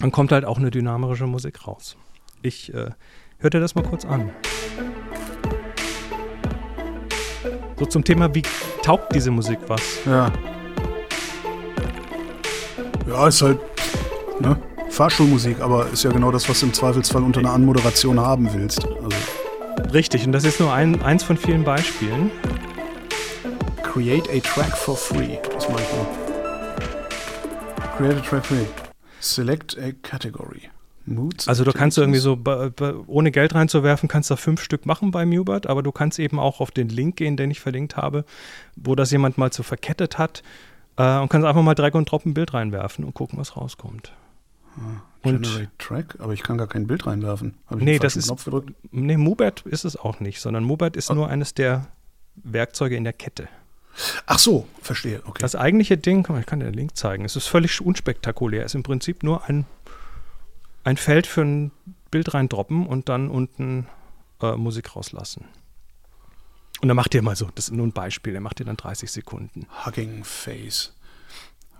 dann 0.01 0.13
kommt 0.13 0.33
halt 0.33 0.45
auch 0.45 0.57
eine 0.57 0.71
dynamische 0.71 1.27
Musik 1.27 1.67
raus. 1.67 1.97
Ich 2.43 2.73
äh, 2.73 2.91
hör 3.39 3.51
dir 3.51 3.61
das 3.61 3.75
mal 3.75 3.85
kurz 3.85 4.05
an. 4.05 4.31
So 7.79 7.87
zum 7.87 8.05
Thema, 8.05 8.35
wie 8.35 8.43
taugt 8.83 9.15
diese 9.15 9.31
Musik 9.31 9.59
was? 9.67 9.83
Ja. 10.07 10.33
Ja, 13.07 13.29
ist 13.29 13.43
halt 13.43 13.59
ne? 14.41 14.57
Fahrschulmusik, 14.91 15.61
aber 15.61 15.91
ist 15.91 16.05
ja 16.05 16.11
genau 16.11 16.31
das, 16.31 16.49
was 16.49 16.61
du 16.61 16.67
im 16.67 16.73
Zweifelsfall 16.73 17.23
unter 17.23 17.41
einer 17.41 17.53
Anmoderation 17.53 18.19
haben 18.21 18.49
willst. 18.55 18.85
Also. 18.85 19.93
Richtig, 19.93 20.25
und 20.25 20.33
das 20.33 20.45
ist 20.45 20.61
nur 20.61 20.73
ein, 20.73 21.03
eins 21.03 21.23
von 21.23 21.37
vielen 21.37 21.65
Beispielen. 21.65 22.31
Create 23.97 24.29
a 24.29 24.41
track 24.41 24.77
for 24.77 24.95
free. 24.95 25.39
Das 25.55 25.71
mache 25.71 25.81
ich 25.81 25.91
mal. 25.97 26.07
Create 27.97 28.19
a 28.19 28.21
track 28.21 28.45
for 28.45 28.59
free. 28.59 28.67
Select 29.21 29.79
a 29.79 29.93
category. 30.03 30.69
Moods 31.07 31.49
also 31.49 31.65
du 31.65 31.73
kannst 31.73 31.97
irgendwie 31.97 32.19
so, 32.19 32.39
ohne 33.07 33.31
Geld 33.31 33.55
reinzuwerfen, 33.55 34.07
kannst 34.11 34.31
da 34.31 34.37
fünf 34.37 34.61
Stück 34.61 34.85
machen 34.85 35.13
bei 35.13 35.25
Mubert, 35.25 35.67
aber 35.67 35.83
du 35.83 35.93
kannst 35.93 36.19
eben 36.19 36.39
auch 36.39 36.61
auf 36.61 36.73
den 36.73 36.91
Link 36.91 37.17
gehen, 37.17 37.39
den 37.39 37.51
ich 37.51 37.61
verlinkt 37.61 37.97
habe, 37.97 38.27
wo 38.77 38.95
das 38.95 39.11
jemand 39.13 39.39
mal 39.39 39.51
so 39.51 39.63
verkettet 39.63 40.19
hat 40.19 40.43
äh, 40.99 41.17
und 41.19 41.31
kannst 41.31 41.47
einfach 41.47 41.63
mal 41.63 41.75
Drag 41.75 41.95
und 41.95 42.11
Drop 42.11 42.27
ein 42.27 42.35
Bild 42.35 42.53
reinwerfen 42.53 43.03
und 43.03 43.15
gucken, 43.15 43.39
was 43.39 43.57
rauskommt. 43.57 44.13
Ah, 44.77 45.01
Generate 45.23 45.71
Track, 45.79 46.17
aber 46.19 46.35
ich 46.35 46.43
kann 46.43 46.59
gar 46.59 46.67
kein 46.67 46.87
Bild 46.87 47.07
reinwerfen. 47.07 47.55
Habe 47.69 47.81
ich 47.81 47.87
nee, 47.87 47.99
das 47.99 48.15
ist, 48.15 48.27
Knopf 48.27 48.45
gedrückt? 48.45 48.75
Nee, 48.91 49.17
Mubert 49.17 49.63
ist 49.63 49.87
es 49.87 49.97
auch 49.97 50.21
nicht, 50.21 50.43
sondern 50.43 50.65
Mubert 50.65 50.97
ist 50.97 51.11
oh. 51.11 51.15
nur 51.15 51.31
eines 51.31 51.55
der 51.55 51.87
Werkzeuge 52.35 52.95
in 52.95 53.05
der 53.05 53.15
Kette. 53.15 53.49
Ach 54.27 54.39
so, 54.39 54.67
verstehe. 54.81 55.23
Okay. 55.25 55.41
Das 55.41 55.55
eigentliche 55.55 55.97
Ding, 55.97 56.27
ich 56.39 56.47
kann 56.47 56.61
dir 56.61 56.67
den 56.67 56.75
Link 56.75 56.97
zeigen, 56.97 57.25
es 57.25 57.37
ist 57.37 57.47
völlig 57.47 57.81
unspektakulär. 57.81 58.65
Es 58.65 58.73
ist 58.73 58.77
im 58.77 58.83
Prinzip 58.83 59.23
nur 59.23 59.45
ein, 59.45 59.67
ein 60.85 60.97
Feld 60.97 61.27
für 61.27 61.43
ein 61.43 61.73
Bild 62.11 62.35
reindroppen 62.35 62.87
und 62.87 63.09
dann 63.09 63.29
unten 63.29 63.87
äh, 64.43 64.57
Musik 64.57 64.95
rauslassen. 64.97 65.47
Und 66.83 66.89
dann 66.89 66.97
macht 66.97 67.15
ihr 67.15 67.23
mal 67.23 67.37
so, 67.37 67.49
das 67.55 67.69
ist 67.69 67.75
nur 67.75 67.87
ein 67.87 67.93
Beispiel, 67.93 68.35
er 68.35 68.41
macht 68.41 68.59
dir 68.59 68.65
dann 68.65 68.77
30 68.77 69.11
Sekunden. 69.11 69.67
Hugging 69.85 70.25
Face. 70.25 70.93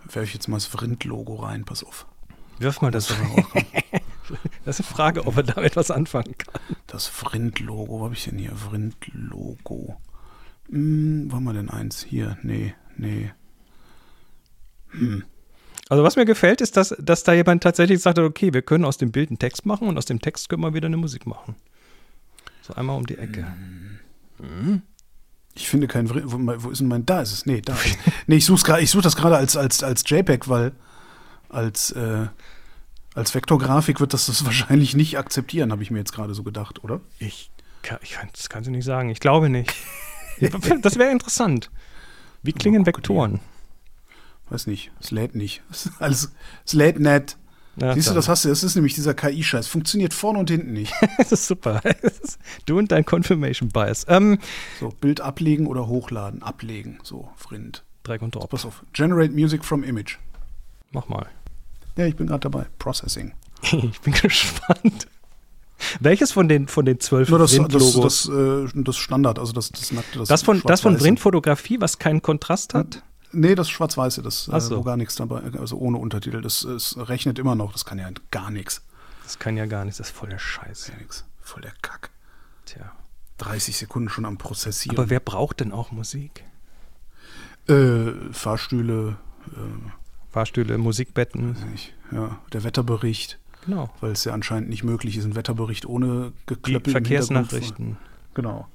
Werfe 0.03 0.23
ich 0.23 0.33
jetzt 0.33 0.47
mal 0.47 0.57
das 0.57 0.65
Vrind-Logo 0.65 1.35
rein, 1.35 1.65
pass 1.65 1.83
auf. 1.83 2.07
Wirf 2.59 2.81
mal 2.81 2.91
das 2.91 3.11
rein. 3.11 3.45
das 4.65 4.79
ist 4.79 4.85
eine 4.85 4.95
Frage, 4.95 5.27
ob 5.27 5.37
er 5.37 5.43
damit 5.43 5.75
was 5.75 5.91
anfangen 5.91 6.35
kann. 6.37 6.61
das 6.87 7.05
Vrind-Logo. 7.07 7.99
Wo 7.99 8.05
habe 8.05 8.15
ich 8.15 8.23
denn 8.23 8.39
hier? 8.39 8.55
Vrind-Logo. 8.55 9.97
Hm, 10.69 11.31
wo 11.31 11.35
haben 11.35 11.43
wir 11.43 11.53
denn 11.53 11.69
eins? 11.69 12.03
Hier, 12.03 12.37
nee, 12.43 12.73
nee. 12.97 13.31
Hm. 14.89 15.23
Also 15.89 16.03
was 16.03 16.15
mir 16.17 16.25
gefällt, 16.25 16.59
ist, 16.61 16.75
dass, 16.75 16.95
dass 16.99 17.23
da 17.23 17.33
jemand 17.33 17.63
tatsächlich 17.63 18.01
sagt, 18.01 18.19
okay, 18.19 18.53
wir 18.53 18.61
können 18.61 18.83
aus 18.83 18.97
dem 18.97 19.11
Bild 19.11 19.29
einen 19.29 19.39
Text 19.39 19.65
machen 19.65 19.87
und 19.87 19.97
aus 19.97 20.05
dem 20.05 20.19
Text 20.19 20.49
können 20.49 20.61
wir 20.61 20.73
wieder 20.73 20.87
eine 20.87 20.97
Musik 20.97 21.25
machen. 21.25 21.55
So 22.61 22.73
einmal 22.73 22.97
um 22.97 23.05
die 23.05 23.17
Ecke. 23.17 23.47
Hm. 24.39 24.81
Ich 25.55 25.69
finde 25.69 25.87
kein, 25.87 26.09
wo, 26.09 26.13
wo, 26.63 26.69
ist 26.69 26.81
denn 26.81 26.87
mein, 26.87 27.05
da 27.05 27.21
ist 27.21 27.31
es, 27.31 27.45
nee, 27.45 27.61
da. 27.61 27.75
nee, 28.27 28.35
ich 28.35 28.45
suche 28.45 28.79
ich 28.81 28.91
such 28.91 29.01
das 29.01 29.15
gerade 29.15 29.37
als, 29.37 29.55
als, 29.55 29.81
als 29.81 30.03
JPEG, 30.05 30.49
weil 30.49 30.73
als, 31.49 31.91
äh, 31.91 32.27
als 33.15 33.33
Vektorgrafik 33.33 33.99
wird 33.99 34.13
das 34.13 34.27
das 34.27 34.45
wahrscheinlich 34.45 34.95
nicht 34.95 35.17
akzeptieren, 35.17 35.71
habe 35.71 35.81
ich 35.81 35.89
mir 35.89 35.99
jetzt 35.99 36.13
gerade 36.13 36.35
so 36.35 36.43
gedacht, 36.43 36.83
oder? 36.83 36.99
Ich, 37.17 37.49
kann, 37.81 37.97
ich 38.03 38.11
kann, 38.11 38.29
das 38.33 38.49
kannst 38.49 38.67
du 38.67 38.71
nicht 38.71 38.85
sagen, 38.85 39.09
ich 39.09 39.19
glaube 39.19 39.49
nicht. 39.49 39.73
das 40.81 40.97
wäre 40.97 41.11
interessant. 41.11 41.69
Wie 42.43 42.53
klingen 42.53 42.85
Vektoren? 42.85 43.39
Weiß 44.49 44.67
nicht, 44.67 44.91
es 44.99 45.11
lädt 45.11 45.35
nicht. 45.35 45.61
Alles, 45.99 46.31
es 46.65 46.73
lädt 46.73 46.99
nicht. 46.99 47.37
Ja, 47.79 47.93
Siehst 47.93 48.09
du, 48.09 48.15
das 48.15 48.27
hast 48.27 48.43
du, 48.43 48.49
das 48.49 48.63
ist 48.63 48.73
nämlich 48.73 48.95
dieser 48.95 49.13
KI-Scheiß. 49.13 49.67
Funktioniert 49.67 50.11
vorne 50.13 50.39
und 50.39 50.49
hinten 50.49 50.73
nicht. 50.73 50.93
das 51.17 51.31
ist 51.31 51.47
super. 51.47 51.79
Du 52.65 52.79
und 52.79 52.91
dein 52.91 53.05
Confirmation 53.05 53.69
Bias. 53.69 54.05
Ähm, 54.09 54.39
so, 54.79 54.89
Bild 54.89 55.21
ablegen 55.21 55.67
oder 55.67 55.87
hochladen. 55.87 56.41
Ablegen. 56.41 56.97
So, 57.03 57.29
Frind. 57.35 57.83
Drag 58.01 58.21
und 58.21 58.33
Drop. 58.33 58.49
Pass 58.49 58.65
auf. 58.65 58.83
Generate 58.93 59.31
Music 59.31 59.63
from 59.63 59.83
Image. 59.83 60.17
Mach 60.91 61.07
mal. 61.07 61.27
Ja, 61.97 62.05
ich 62.05 62.15
bin 62.15 62.25
gerade 62.25 62.49
dabei. 62.49 62.65
Processing. 62.79 63.33
ich 63.61 64.01
bin 64.01 64.13
gespannt. 64.13 65.07
Welches 65.99 66.31
von 66.31 66.47
den, 66.47 66.67
von 66.67 66.85
den 66.85 66.99
zwölf 66.99 67.29
Nur 67.29 67.39
das, 67.39 67.55
das, 67.69 67.93
das, 67.93 68.29
äh, 68.29 68.67
das, 68.73 68.97
Standard, 68.97 69.39
also 69.39 69.53
das, 69.53 69.71
das 69.71 69.91
nackte. 69.91 70.19
Das, 70.19 70.29
das 70.29 70.43
von, 70.43 70.61
das 70.65 70.81
von 70.81 70.97
Printfotografie, 70.97 71.79
was 71.81 71.99
keinen 71.99 72.21
Kontrast 72.21 72.73
hat? 72.73 73.03
Nee, 73.31 73.55
das 73.55 73.69
Schwarz-Weiße, 73.69 74.21
das 74.21 74.47
äh, 74.47 74.59
so. 74.59 74.77
wo 74.77 74.83
gar 74.83 74.97
nichts 74.97 75.15
dabei, 75.15 75.41
also 75.59 75.77
ohne 75.77 75.97
Untertitel. 75.97 76.41
Das, 76.41 76.65
das 76.67 76.95
rechnet 76.97 77.39
immer 77.39 77.55
noch, 77.55 77.73
das 77.73 77.85
kann 77.85 77.99
ja 77.99 78.09
gar 78.31 78.51
nichts. 78.51 78.81
Das 79.23 79.39
kann 79.39 79.57
ja 79.57 79.65
gar 79.65 79.83
nichts, 79.83 79.97
das 79.97 80.07
ist 80.07 80.15
voll 80.15 80.29
der 80.29 80.39
Scheiß. 80.39 80.87
Ja, 80.87 80.97
nix. 80.97 81.25
Voll 81.41 81.61
der 81.61 81.73
Kack. 81.81 82.11
Tja. 82.65 82.93
30 83.37 83.77
Sekunden 83.77 84.09
schon 84.09 84.25
am 84.25 84.37
Prozessieren. 84.37 84.97
Aber 84.97 85.09
wer 85.09 85.19
braucht 85.19 85.59
denn 85.59 85.71
auch 85.71 85.91
Musik? 85.91 86.43
Äh, 87.67 88.11
Fahrstühle. 88.31 89.17
Äh, 89.47 89.91
Fahrstühle, 90.31 90.77
Musikbetten. 90.77 91.57
Nicht. 91.71 91.93
Ja, 92.11 92.39
der 92.53 92.63
Wetterbericht. 92.63 93.39
Genau. 93.67 93.89
Weil 93.99 94.11
es 94.11 94.23
ja 94.23 94.33
anscheinend 94.33 94.69
nicht 94.69 94.83
möglich 94.83 95.17
ist, 95.17 95.25
ein 95.25 95.35
Wetterbericht 95.35 95.85
ohne 95.85 96.31
geklöppel. 96.45 96.91
Verkehrsnachrichten. 96.91 97.97
Genau. 98.33 98.65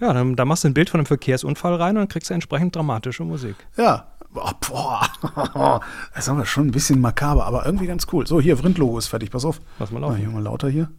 Ja, 0.00 0.12
dann, 0.12 0.34
dann, 0.34 0.48
machst 0.48 0.64
du 0.64 0.68
ein 0.68 0.74
Bild 0.74 0.90
von 0.90 0.98
einem 0.98 1.06
Verkehrsunfall 1.06 1.76
rein 1.76 1.96
und 1.96 2.00
dann 2.00 2.08
kriegst 2.08 2.28
du 2.28 2.34
entsprechend 2.34 2.74
dramatische 2.74 3.22
Musik. 3.22 3.54
Ja. 3.76 4.08
Oh, 4.34 4.50
boah. 4.60 5.08
Das 6.14 6.24
ist 6.24 6.28
aber 6.28 6.44
schon 6.44 6.66
ein 6.68 6.70
bisschen 6.72 7.00
makaber, 7.00 7.46
aber 7.46 7.64
irgendwie 7.66 7.86
ganz 7.86 8.06
cool. 8.12 8.26
So, 8.26 8.40
hier, 8.40 8.56
Vrind-Logo 8.56 8.98
ist 8.98 9.06
fertig. 9.06 9.30
Pass 9.30 9.44
auf. 9.44 9.60
Lass 9.78 9.92
mal 9.92 10.00
laufen. 10.00 10.16
hier 10.16 10.28
mal 10.28 10.42
lauter 10.42 10.68
hier. 10.68 10.90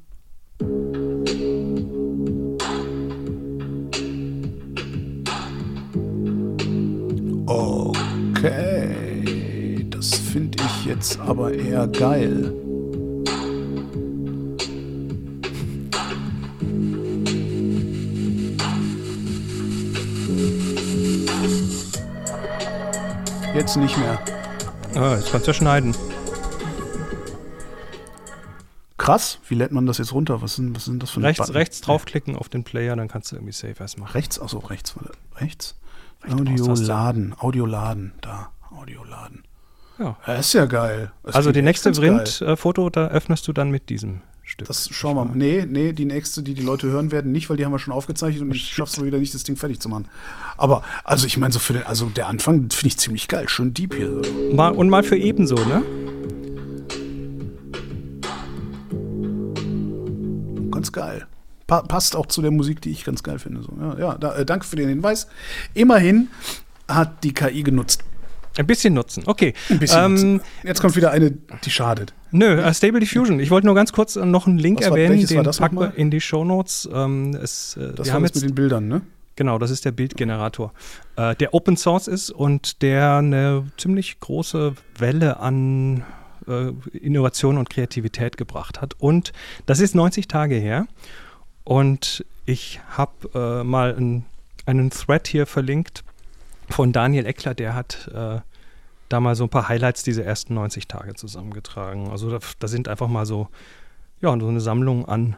Okay. 8.35 9.85
Das 9.89 10.15
finde 10.15 10.63
ich 10.63 10.85
jetzt 10.85 11.19
aber 11.19 11.53
eher 11.53 11.87
geil. 11.87 12.53
Jetzt 23.63 23.77
nicht 23.77 23.97
mehr. 23.97 24.19
Ah, 24.93 25.15
jetzt 25.15 25.31
kannst 25.31 25.47
du 25.47 25.51
ja 25.51 25.53
schneiden. 25.53 25.95
Krass, 28.97 29.39
wie 29.47 29.55
lädt 29.55 29.71
man 29.71 29.85
das 29.85 29.99
jetzt 29.99 30.11
runter? 30.11 30.41
Was 30.41 30.57
sind, 30.57 30.75
was 30.75 30.83
sind 30.83 31.01
das 31.01 31.11
für 31.11 31.23
rechts, 31.23 31.37
Button? 31.39 31.55
rechts 31.55 31.79
draufklicken 31.79 32.35
auf 32.35 32.49
den 32.49 32.65
Player, 32.65 32.97
dann 32.97 33.07
kannst 33.07 33.31
du 33.31 33.37
irgendwie 33.37 33.53
Save 33.53 33.79
as 33.79 33.95
machen. 33.95 34.11
Rechts, 34.11 34.37
achso, 34.37 34.57
rechts, 34.57 34.95
rechts. 35.37 35.79
Audio 36.29 36.73
laden, 36.73 37.33
Audio 37.39 37.65
laden, 37.65 38.11
da, 38.19 38.51
Audio 38.69 39.01
laden. 39.05 39.45
Ja. 39.97 40.17
Das 40.25 40.47
ist 40.47 40.53
ja 40.53 40.65
geil. 40.65 41.13
Das 41.23 41.33
also 41.33 41.53
die 41.53 41.61
nächste 41.61 41.93
Print-Foto, 41.93 42.89
da 42.89 43.07
öffnest 43.07 43.47
du 43.47 43.53
dann 43.53 43.71
mit 43.71 43.89
diesem 43.89 44.23
Stück. 44.43 44.67
Das 44.67 44.89
schauen 44.91 45.15
wir 45.15 45.23
mal. 45.23 45.35
Nee, 45.35 45.65
nee, 45.67 45.93
die 45.93 46.03
nächste, 46.03 46.43
die 46.43 46.53
die 46.53 46.61
Leute 46.61 46.87
hören 46.87 47.11
werden, 47.11 47.31
nicht, 47.31 47.49
weil 47.49 47.55
die 47.55 47.63
haben 47.63 47.71
wir 47.71 47.79
schon 47.79 47.93
aufgezeichnet 47.93 48.41
und 48.41 48.53
ich 48.53 48.73
schaff's 48.73 48.97
mal 48.97 49.05
wieder 49.05 49.17
nicht, 49.17 49.33
das 49.33 49.43
Ding 49.43 49.55
fertig 49.55 49.79
zu 49.79 49.87
machen. 49.87 50.09
Aber, 50.57 50.83
also 51.05 51.25
ich 51.25 51.37
meine, 51.37 51.53
so 51.53 51.59
für 51.59 51.73
den, 51.73 51.83
also 51.83 52.07
der 52.07 52.27
Anfang 52.27 52.69
finde 52.69 52.87
ich 52.87 52.97
ziemlich 52.97 53.29
geil. 53.29 53.47
Schön 53.47 53.73
deep 53.73 53.95
hier. 53.95 54.21
Mal, 54.53 54.73
und 54.73 54.89
mal 54.89 55.03
für 55.03 55.17
ebenso, 55.17 55.55
ne? 55.55 55.83
Ganz 60.71 60.91
geil. 60.91 61.25
Pa 61.65 61.81
passt 61.81 62.17
auch 62.17 62.25
zu 62.25 62.41
der 62.41 62.51
Musik, 62.51 62.81
die 62.81 62.91
ich 62.91 63.05
ganz 63.05 63.23
geil 63.23 63.39
finde. 63.39 63.63
So, 63.63 63.71
ja, 63.79 63.97
ja 63.97 64.17
da, 64.17 64.35
äh, 64.35 64.45
danke 64.45 64.65
für 64.65 64.75
den 64.75 64.89
Hinweis. 64.89 65.27
Immerhin 65.73 66.27
hat 66.89 67.23
die 67.23 67.33
KI 67.33 67.63
genutzt. 67.63 68.03
Ein 68.57 68.67
bisschen 68.67 68.93
nutzen, 68.93 69.23
okay. 69.25 69.53
Ein 69.69 69.79
bisschen 69.79 70.05
ähm, 70.05 70.11
nutzen. 70.11 70.41
Jetzt 70.63 70.81
kommt 70.81 70.95
wieder 70.95 71.11
eine, 71.11 71.31
die 71.31 71.71
schadet. 71.71 72.13
Nö, 72.31 72.63
uh, 72.63 72.73
Stable 72.73 72.99
Diffusion. 72.99 73.39
Ich 73.39 73.49
wollte 73.49 73.65
nur 73.65 73.75
ganz 73.75 73.93
kurz 73.93 74.15
äh, 74.15 74.25
noch 74.25 74.45
einen 74.47 74.57
Link 74.57 74.79
Was 74.79 74.87
erwähnen, 74.87 75.19
war, 75.19 75.43
den 75.43 75.51
packen 75.51 75.79
wir 75.79 75.95
in 75.95 76.11
die 76.11 76.21
Show 76.21 76.43
Notes. 76.43 76.87
Ähm, 76.91 77.35
es, 77.41 77.77
äh, 77.77 77.93
das 77.93 78.07
wir 78.07 78.13
haben 78.13 78.23
jetzt 78.23 78.35
mit 78.35 78.43
den 78.43 78.55
Bildern, 78.55 78.87
ne? 78.87 79.01
Genau, 79.35 79.57
das 79.57 79.71
ist 79.71 79.85
der 79.85 79.91
Bildgenerator, 79.91 80.73
äh, 81.15 81.35
der 81.35 81.55
Open 81.55 81.77
Source 81.77 82.07
ist 82.07 82.29
und 82.29 82.83
der 82.83 83.17
eine 83.17 83.65
ziemlich 83.77 84.19
große 84.19 84.75
Welle 84.99 85.39
an 85.39 86.03
äh, 86.47 86.69
Innovation 86.95 87.57
und 87.57 87.71
Kreativität 87.71 88.37
gebracht 88.37 88.81
hat. 88.81 88.93
Und 88.99 89.33
das 89.65 89.79
ist 89.79 89.95
90 89.95 90.27
Tage 90.27 90.55
her. 90.55 90.87
Und 91.63 92.25
ich 92.45 92.81
habe 92.89 93.63
mal 93.63 93.95
ein, 93.95 94.25
einen 94.65 94.89
Thread 94.89 95.27
hier 95.27 95.45
verlinkt 95.45 96.03
von 96.73 96.91
Daniel 96.91 97.25
Eckler, 97.25 97.53
der 97.53 97.75
hat 97.75 98.09
äh, 98.13 98.39
da 99.09 99.19
mal 99.19 99.35
so 99.35 99.43
ein 99.43 99.49
paar 99.49 99.69
Highlights 99.69 100.03
dieser 100.03 100.25
ersten 100.25 100.55
90 100.55 100.87
Tage 100.87 101.13
zusammengetragen. 101.13 102.09
Also 102.09 102.29
da, 102.31 102.39
da, 102.59 102.67
sind 102.67 102.87
einfach 102.87 103.07
mal 103.07 103.25
so, 103.25 103.47
ja, 104.21 104.37
so 104.39 104.47
eine 104.47 104.59
Sammlung 104.59 105.07
an 105.07 105.35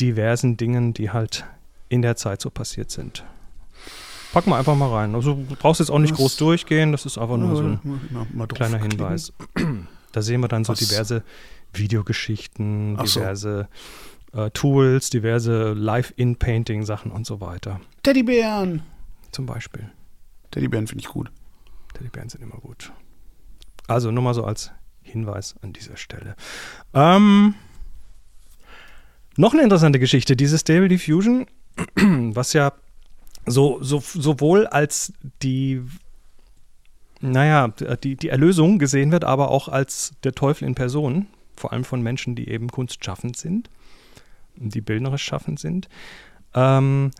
diversen 0.00 0.56
Dingen, 0.56 0.94
die 0.94 1.10
halt 1.10 1.44
in 1.88 2.02
der 2.02 2.16
Zeit 2.16 2.40
so 2.40 2.48
passiert 2.48 2.90
sind. 2.90 3.24
Packen 4.32 4.50
wir 4.50 4.56
einfach 4.56 4.76
mal 4.76 4.90
rein. 4.90 5.14
Also 5.16 5.34
du 5.34 5.56
brauchst 5.56 5.80
jetzt 5.80 5.90
auch 5.90 5.98
nicht 5.98 6.12
Was? 6.12 6.18
groß 6.18 6.36
durchgehen, 6.36 6.92
das 6.92 7.04
ist 7.04 7.18
einfach 7.18 7.36
nur 7.36 7.56
so 7.56 7.62
ein 7.64 7.80
mal, 8.10 8.26
mal 8.32 8.46
kleiner 8.46 8.78
Hinweis. 8.78 9.32
Da 10.12 10.22
sehen 10.22 10.40
wir 10.40 10.48
dann 10.48 10.64
so 10.64 10.72
Was? 10.72 10.80
diverse 10.80 11.22
Videogeschichten, 11.72 12.96
diverse 12.96 13.68
so. 14.32 14.40
äh, 14.40 14.50
Tools, 14.50 15.08
diverse 15.10 15.72
Live-In-Painting-Sachen 15.72 17.12
und 17.12 17.26
so 17.28 17.40
weiter. 17.40 17.80
Teddybären! 18.02 18.82
Zum 19.30 19.46
Beispiel. 19.46 19.88
Teddybären 20.50 20.86
finde 20.86 21.02
ich 21.02 21.08
gut. 21.08 21.30
Teddybären 21.94 22.28
sind 22.28 22.42
immer 22.42 22.56
gut. 22.56 22.92
Also 23.86 24.10
nur 24.10 24.22
mal 24.22 24.34
so 24.34 24.44
als 24.44 24.72
Hinweis 25.02 25.56
an 25.62 25.72
dieser 25.72 25.96
Stelle. 25.96 26.36
Ähm, 26.94 27.54
noch 29.36 29.52
eine 29.52 29.62
interessante 29.62 29.98
Geschichte, 29.98 30.36
dieses 30.36 30.60
Stable 30.60 30.88
Diffusion, 30.88 31.46
was 31.96 32.52
ja 32.52 32.72
so, 33.46 33.82
so, 33.82 34.00
sowohl 34.00 34.66
als 34.66 35.12
die, 35.42 35.82
naja, 37.20 37.68
die, 37.68 38.16
die 38.16 38.28
Erlösung 38.28 38.78
gesehen 38.78 39.12
wird, 39.12 39.24
aber 39.24 39.50
auch 39.50 39.68
als 39.68 40.12
der 40.24 40.34
Teufel 40.34 40.66
in 40.68 40.74
Person, 40.74 41.26
vor 41.56 41.72
allem 41.72 41.84
von 41.84 42.02
Menschen, 42.02 42.34
die 42.34 42.48
eben 42.48 42.68
kunstschaffend 42.68 43.36
sind, 43.36 43.70
die 44.56 44.80
bildnerisch 44.80 45.24
schaffend 45.24 45.58
sind. 45.58 45.88
Ähm, 46.54 47.10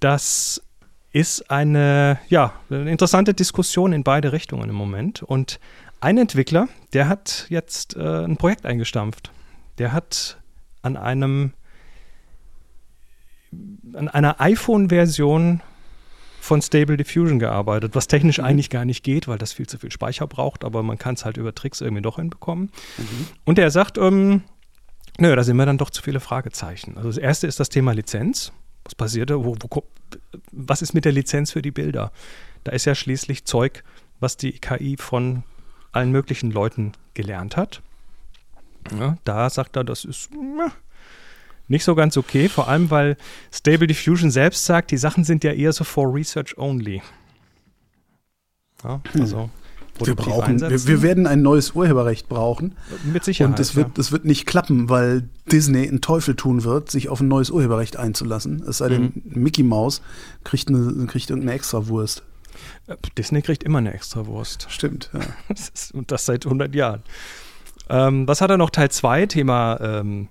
das 0.00 0.62
ist 1.12 1.50
eine, 1.50 2.18
ja, 2.28 2.52
eine 2.70 2.90
interessante 2.90 3.34
Diskussion 3.34 3.92
in 3.92 4.04
beide 4.04 4.32
Richtungen 4.32 4.68
im 4.68 4.76
Moment. 4.76 5.22
Und 5.22 5.58
ein 6.00 6.18
Entwickler, 6.18 6.68
der 6.92 7.08
hat 7.08 7.46
jetzt 7.48 7.96
äh, 7.96 8.24
ein 8.24 8.36
Projekt 8.36 8.66
eingestampft. 8.66 9.32
Der 9.78 9.92
hat 9.92 10.38
an 10.82 10.96
einem 10.96 11.52
an 13.94 14.08
einer 14.08 14.40
iPhone-Version 14.42 15.62
von 16.40 16.62
Stable 16.62 16.96
Diffusion 16.96 17.38
gearbeitet, 17.38 17.94
was 17.94 18.06
technisch 18.06 18.38
mhm. 18.38 18.44
eigentlich 18.44 18.70
gar 18.70 18.84
nicht 18.84 19.02
geht, 19.02 19.28
weil 19.28 19.38
das 19.38 19.52
viel 19.52 19.66
zu 19.66 19.78
viel 19.78 19.90
Speicher 19.90 20.26
braucht, 20.26 20.64
aber 20.64 20.82
man 20.82 20.98
kann 20.98 21.14
es 21.14 21.24
halt 21.24 21.36
über 21.36 21.54
Tricks 21.54 21.80
irgendwie 21.80 22.02
doch 22.02 22.16
hinbekommen. 22.16 22.70
Mhm. 22.96 23.26
Und 23.44 23.58
er 23.58 23.70
sagt, 23.70 23.98
ähm, 23.98 24.42
nö, 25.18 25.34
da 25.34 25.42
sind 25.44 25.56
wir 25.56 25.66
dann 25.66 25.78
doch 25.78 25.90
zu 25.90 26.02
viele 26.02 26.20
Fragezeichen. 26.20 26.96
Also 26.96 27.08
das 27.08 27.18
erste 27.18 27.46
ist 27.46 27.58
das 27.60 27.68
Thema 27.68 27.92
Lizenz. 27.92 28.52
Was 28.88 28.94
passierte? 28.94 29.44
Wo, 29.44 29.54
wo, 29.60 29.84
was 30.50 30.80
ist 30.80 30.94
mit 30.94 31.04
der 31.04 31.12
Lizenz 31.12 31.52
für 31.52 31.60
die 31.60 31.70
Bilder? 31.70 32.10
Da 32.64 32.72
ist 32.72 32.86
ja 32.86 32.94
schließlich 32.94 33.44
Zeug, 33.44 33.84
was 34.18 34.38
die 34.38 34.52
KI 34.52 34.96
von 34.96 35.42
allen 35.92 36.10
möglichen 36.10 36.50
Leuten 36.50 36.92
gelernt 37.12 37.58
hat. 37.58 37.82
Ja, 38.98 39.18
da 39.24 39.50
sagt 39.50 39.76
er, 39.76 39.84
das 39.84 40.06
ist, 40.06 40.30
nicht 41.66 41.84
so 41.84 41.94
ganz 41.94 42.16
okay, 42.16 42.48
vor 42.48 42.68
allem 42.68 42.90
weil 42.90 43.18
Stable 43.52 43.86
Diffusion 43.86 44.30
selbst 44.30 44.64
sagt, 44.64 44.90
die 44.90 44.96
Sachen 44.96 45.22
sind 45.24 45.44
ja 45.44 45.52
eher 45.52 45.74
so 45.74 45.84
for 45.84 46.14
Research 46.14 46.56
only. 46.56 47.02
Ja, 48.82 49.02
also 49.12 49.50
wir, 50.06 50.14
brauchen, 50.14 50.60
wir, 50.60 50.86
wir, 50.86 51.02
werden 51.02 51.26
ein 51.26 51.42
neues 51.42 51.72
Urheberrecht 51.72 52.28
brauchen. 52.28 52.76
Mit 53.04 53.24
Sicherheit. 53.24 53.50
Und 53.50 53.58
das 53.58 53.74
wird, 53.74 53.98
ja. 53.98 54.10
wird 54.10 54.24
nicht 54.24 54.46
klappen, 54.46 54.88
weil 54.88 55.28
Disney 55.50 55.88
einen 55.88 56.00
Teufel 56.00 56.34
tun 56.34 56.64
wird, 56.64 56.90
sich 56.90 57.08
auf 57.08 57.20
ein 57.20 57.28
neues 57.28 57.50
Urheberrecht 57.50 57.96
einzulassen. 57.96 58.62
Es 58.68 58.78
sei 58.78 58.88
denn, 58.88 59.02
mhm. 59.02 59.42
Mickey 59.42 59.62
Mouse 59.62 60.02
kriegt, 60.44 60.68
eine, 60.68 61.06
kriegt 61.06 61.30
irgendeine 61.30 61.54
Extrawurst. 61.54 62.22
Äh, 62.86 62.96
Disney 63.16 63.42
kriegt 63.42 63.62
immer 63.62 63.78
eine 63.78 63.92
Extrawurst. 63.92 64.66
Stimmt, 64.70 65.10
ja. 65.12 65.20
Und 65.92 66.10
das 66.10 66.26
seit 66.26 66.44
100 66.44 66.74
Jahren. 66.74 67.02
Ähm, 67.88 68.28
was 68.28 68.40
hat 68.40 68.50
er 68.50 68.58
noch? 68.58 68.70
Teil 68.70 68.90
2, 68.90 69.26
Thema, 69.26 69.78
ähm, 69.80 70.28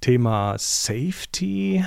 Thema 0.00 0.56
Safety. 0.58 1.84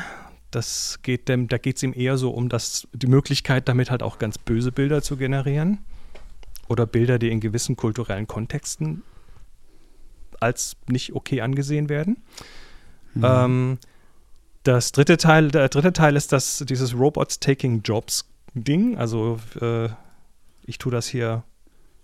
Das 0.52 1.00
geht 1.04 1.28
dem, 1.28 1.48
da 1.48 1.58
geht 1.58 1.78
es 1.78 1.84
ihm 1.84 1.94
eher 1.94 2.18
so 2.18 2.32
um 2.32 2.50
das, 2.50 2.88
die 2.94 3.08
Möglichkeit, 3.08 3.68
damit 3.68 3.92
halt 3.92 4.02
auch 4.02 4.18
ganz 4.18 4.38
böse 4.38 4.72
Bilder 4.72 5.02
zu 5.02 5.18
generieren 5.18 5.80
oder 6.68 6.86
Bilder, 6.86 7.20
die 7.20 7.30
in 7.30 7.40
gewissen 7.40 7.76
kulturellen 7.76 8.28
Kontexten 8.28 9.04
als 10.40 10.76
nicht 10.88 11.14
okay 11.14 11.42
angesehen 11.42 11.90
werden. 11.90 12.18
Mhm. 13.14 13.24
Ähm, 13.26 13.78
das 14.64 14.92
dritte 14.92 15.18
Teil, 15.18 15.50
der 15.50 15.70
dritte 15.70 15.94
Teil 15.94 16.16
ist 16.16 16.32
das, 16.32 16.64
dieses 16.68 16.94
Robots 16.94 17.40
Taking 17.40 17.82
Jobs 17.84 18.30
Ding. 18.54 18.98
Also 18.98 19.40
äh, 19.62 19.90
ich 20.66 20.78
tue 20.78 20.92
das 20.92 21.08
hier 21.08 21.44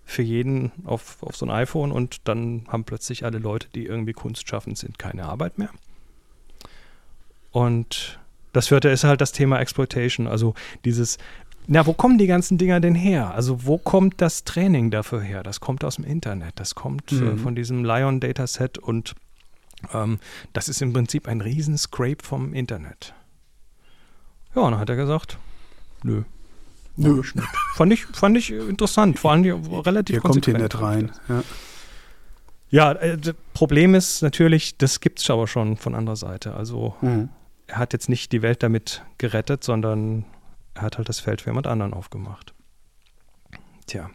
für 0.04 0.22
jeden 0.22 0.72
auf, 0.84 1.22
auf 1.22 1.36
so 1.36 1.46
ein 1.46 1.50
iPhone 1.50 1.92
und 1.92 2.28
dann 2.28 2.66
haben 2.68 2.84
plötzlich 2.84 3.24
alle 3.24 3.38
Leute, 3.38 3.68
die 3.74 3.86
irgendwie 3.86 4.12
Kunst 4.12 4.48
schaffen, 4.48 4.74
sind 4.74 4.98
keine 4.98 5.24
Arbeit 5.24 5.58
mehr. 5.58 5.70
Und 7.50 8.18
das 8.52 8.68
vierte 8.68 8.88
ist 8.88 9.04
halt 9.04 9.20
das 9.20 9.32
Thema 9.32 9.58
Exploitation, 9.60 10.26
also 10.26 10.54
dieses 10.84 11.18
na, 11.66 11.86
wo 11.86 11.94
kommen 11.94 12.18
die 12.18 12.26
ganzen 12.26 12.58
Dinger 12.58 12.80
denn 12.80 12.94
her? 12.94 13.34
Also 13.34 13.64
wo 13.64 13.78
kommt 13.78 14.20
das 14.20 14.44
Training 14.44 14.90
dafür 14.90 15.20
her? 15.20 15.42
Das 15.42 15.60
kommt 15.60 15.82
aus 15.84 15.96
dem 15.96 16.04
Internet, 16.04 16.52
das 16.56 16.74
kommt 16.74 17.10
äh, 17.12 17.16
mhm. 17.16 17.28
äh, 17.28 17.36
von 17.38 17.54
diesem 17.54 17.84
Lion 17.84 18.20
Dataset 18.20 18.78
und 18.78 19.14
ähm, 19.92 20.18
das 20.52 20.68
ist 20.68 20.82
im 20.82 20.92
Prinzip 20.92 21.26
ein 21.26 21.40
riesen 21.40 21.78
Scrape 21.78 22.22
vom 22.22 22.52
Internet. 22.52 23.14
Ja, 24.54 24.62
und 24.62 24.72
dann 24.72 24.80
hat 24.80 24.88
er 24.88 24.96
gesagt, 24.96 25.38
nö. 26.02 26.22
Nö. 26.96 27.22
Fand 27.74 27.92
ich, 27.92 28.06
fand 28.06 28.36
ich 28.36 28.52
interessant, 28.52 29.18
vor 29.18 29.32
allem 29.32 29.64
relativ 29.80 30.14
Hier 30.14 30.20
kommt 30.22 30.44
hier 30.44 30.56
nicht 30.56 30.80
rein. 30.80 31.10
Ja, 31.28 31.42
ja 32.70 32.92
äh, 32.92 33.18
Problem 33.52 33.94
ist 33.96 34.22
natürlich, 34.22 34.78
das 34.78 35.00
gibt 35.00 35.18
es 35.18 35.28
aber 35.28 35.48
schon 35.48 35.76
von 35.76 35.94
anderer 35.96 36.16
Seite. 36.16 36.54
Also 36.54 36.94
mhm. 37.00 37.30
er 37.66 37.78
hat 37.78 37.94
jetzt 37.94 38.08
nicht 38.08 38.30
die 38.30 38.42
Welt 38.42 38.62
damit 38.62 39.02
gerettet, 39.18 39.64
sondern 39.64 40.24
er 40.74 40.82
hat 40.82 40.98
halt 40.98 41.08
das 41.08 41.20
Feld 41.20 41.40
für 41.40 41.50
jemand 41.50 41.66
anderen 41.66 41.94
aufgemacht. 41.94 42.52
Tja. 43.86 44.10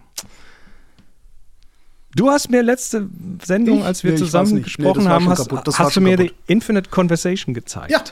Du 2.16 2.30
hast 2.30 2.50
mir 2.50 2.64
letzte 2.64 3.08
Sendung, 3.44 3.80
ich? 3.80 3.86
als 3.86 4.04
wir 4.04 4.12
nee, 4.12 4.18
zusammen 4.18 4.64
gesprochen 4.64 5.04
nee, 5.04 5.10
haben, 5.10 5.30
hast, 5.30 5.50
hast 5.52 5.96
du 5.96 6.02
mir 6.02 6.18
kaputt. 6.18 6.36
die 6.48 6.52
Infinite 6.52 6.90
Conversation 6.90 7.54
gezeigt. 7.54 7.92
Ja. 7.92 8.04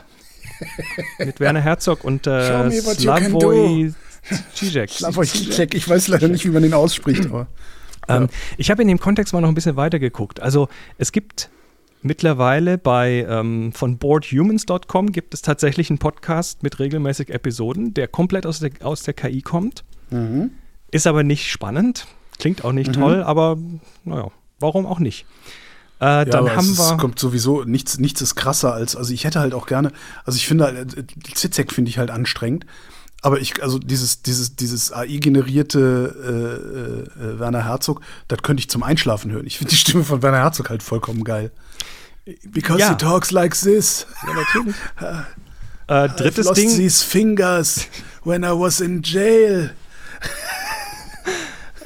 Mit 1.26 1.40
Werner 1.40 1.62
Herzog 1.62 2.04
und 2.04 2.28
äh, 2.28 2.72
Slavoj 2.72 3.94
Zizek. 4.54 4.90
Slavoj 4.92 5.26
Zizek, 5.26 5.74
ich 5.74 5.88
weiß 5.88 6.10
leider 6.10 6.28
nicht, 6.28 6.46
wie 6.46 6.50
man 6.50 6.64
ihn 6.64 6.74
ausspricht, 6.74 7.26
aber. 7.26 7.48
Ähm, 8.08 8.30
ich 8.58 8.72
habe 8.72 8.82
in 8.82 8.88
dem 8.88 9.00
Kontext 9.00 9.34
mal 9.34 9.42
noch 9.42 9.50
ein 9.50 9.56
bisschen 9.56 9.76
weiter 9.76 10.00
geguckt. 10.00 10.40
Also 10.40 10.70
es 10.98 11.12
gibt 11.12 11.50
Mittlerweile 12.02 12.78
bei 12.78 13.26
ähm, 13.28 13.74
von 13.74 13.98
boardhumans.com 13.98 15.12
gibt 15.12 15.34
es 15.34 15.42
tatsächlich 15.42 15.90
einen 15.90 16.00
Podcast 16.00 16.64
mit 16.64 16.80
regelmäßig 16.80 17.30
Episoden, 17.30 17.94
der 17.94 18.08
komplett 18.08 18.46
aus 18.46 18.60
der, 18.60 18.72
aus 18.82 19.04
der 19.04 19.14
KI 19.14 19.42
kommt. 19.42 19.84
Mhm. 20.10 20.52
Ist 20.92 21.08
aber 21.08 21.24
nicht 21.24 21.52
spannend, 21.52 22.08
klingt 22.40 22.64
auch 22.64 22.72
nicht 22.72 22.96
mhm. 22.96 23.02
toll, 23.02 23.24
aber 23.24 23.58
naja, 24.06 24.32
warum 24.60 24.86
auch 24.86 25.00
nicht? 25.00 25.26
Äh, 26.00 26.06
ja, 26.06 26.26
dann 26.26 26.56
haben 26.56 26.70
es, 26.70 26.78
wir. 26.78 26.94
Es 26.94 26.98
kommt 26.98 27.20
sowieso, 27.20 27.64
nichts, 27.64 27.98
nichts 27.98 28.22
ist 28.22 28.36
krasser 28.36 28.74
als, 28.74 28.96
also 28.96 29.12
ich 29.14 29.24
hätte 29.24 29.40
halt 29.40 29.54
auch 29.54 29.66
gerne, 29.66 29.92
also 30.24 30.38
ich 30.38 30.48
finde 30.48 30.66
halt, 30.66 30.98
äh, 30.98 31.04
Zizek 31.34 31.74
finde 31.74 31.90
ich 31.90 31.98
halt 31.98 32.12
anstrengend. 32.12 32.66
Aber 33.22 33.40
ich, 33.40 33.64
also 33.64 33.80
dieses, 33.80 34.22
dieses, 34.22 34.56
dieses 34.56 34.94
AI-generierte 34.94 37.08
äh, 37.20 37.24
äh, 37.24 37.40
Werner 37.40 37.66
Herzog, 37.66 38.02
das 38.28 38.44
könnte 38.44 38.62
ich 38.62 38.70
zum 38.70 38.84
Einschlafen 38.84 39.32
hören. 39.32 39.48
Ich 39.48 39.58
finde 39.58 39.72
die 39.72 39.78
Stimme 39.78 40.04
von 40.04 40.22
Werner 40.22 40.38
Herzog 40.38 40.70
halt 40.70 40.84
vollkommen 40.84 41.24
geil. 41.24 41.52
Because 42.44 42.80
ja. 42.80 42.90
he 42.90 42.96
talks 42.96 43.32
like 43.32 43.60
this. 43.60 44.06
Ja, 44.28 44.34
natürlich. 44.34 44.76
äh, 45.88 46.10
drittes 46.10 46.46
I've 46.46 46.50
lost 46.50 46.62
Ding. 46.62 46.76
these 46.76 47.04
fingers 47.04 47.88
when 48.24 48.44
I 48.44 48.52
was 48.52 48.82
in 48.82 49.02
jail. 49.02 49.72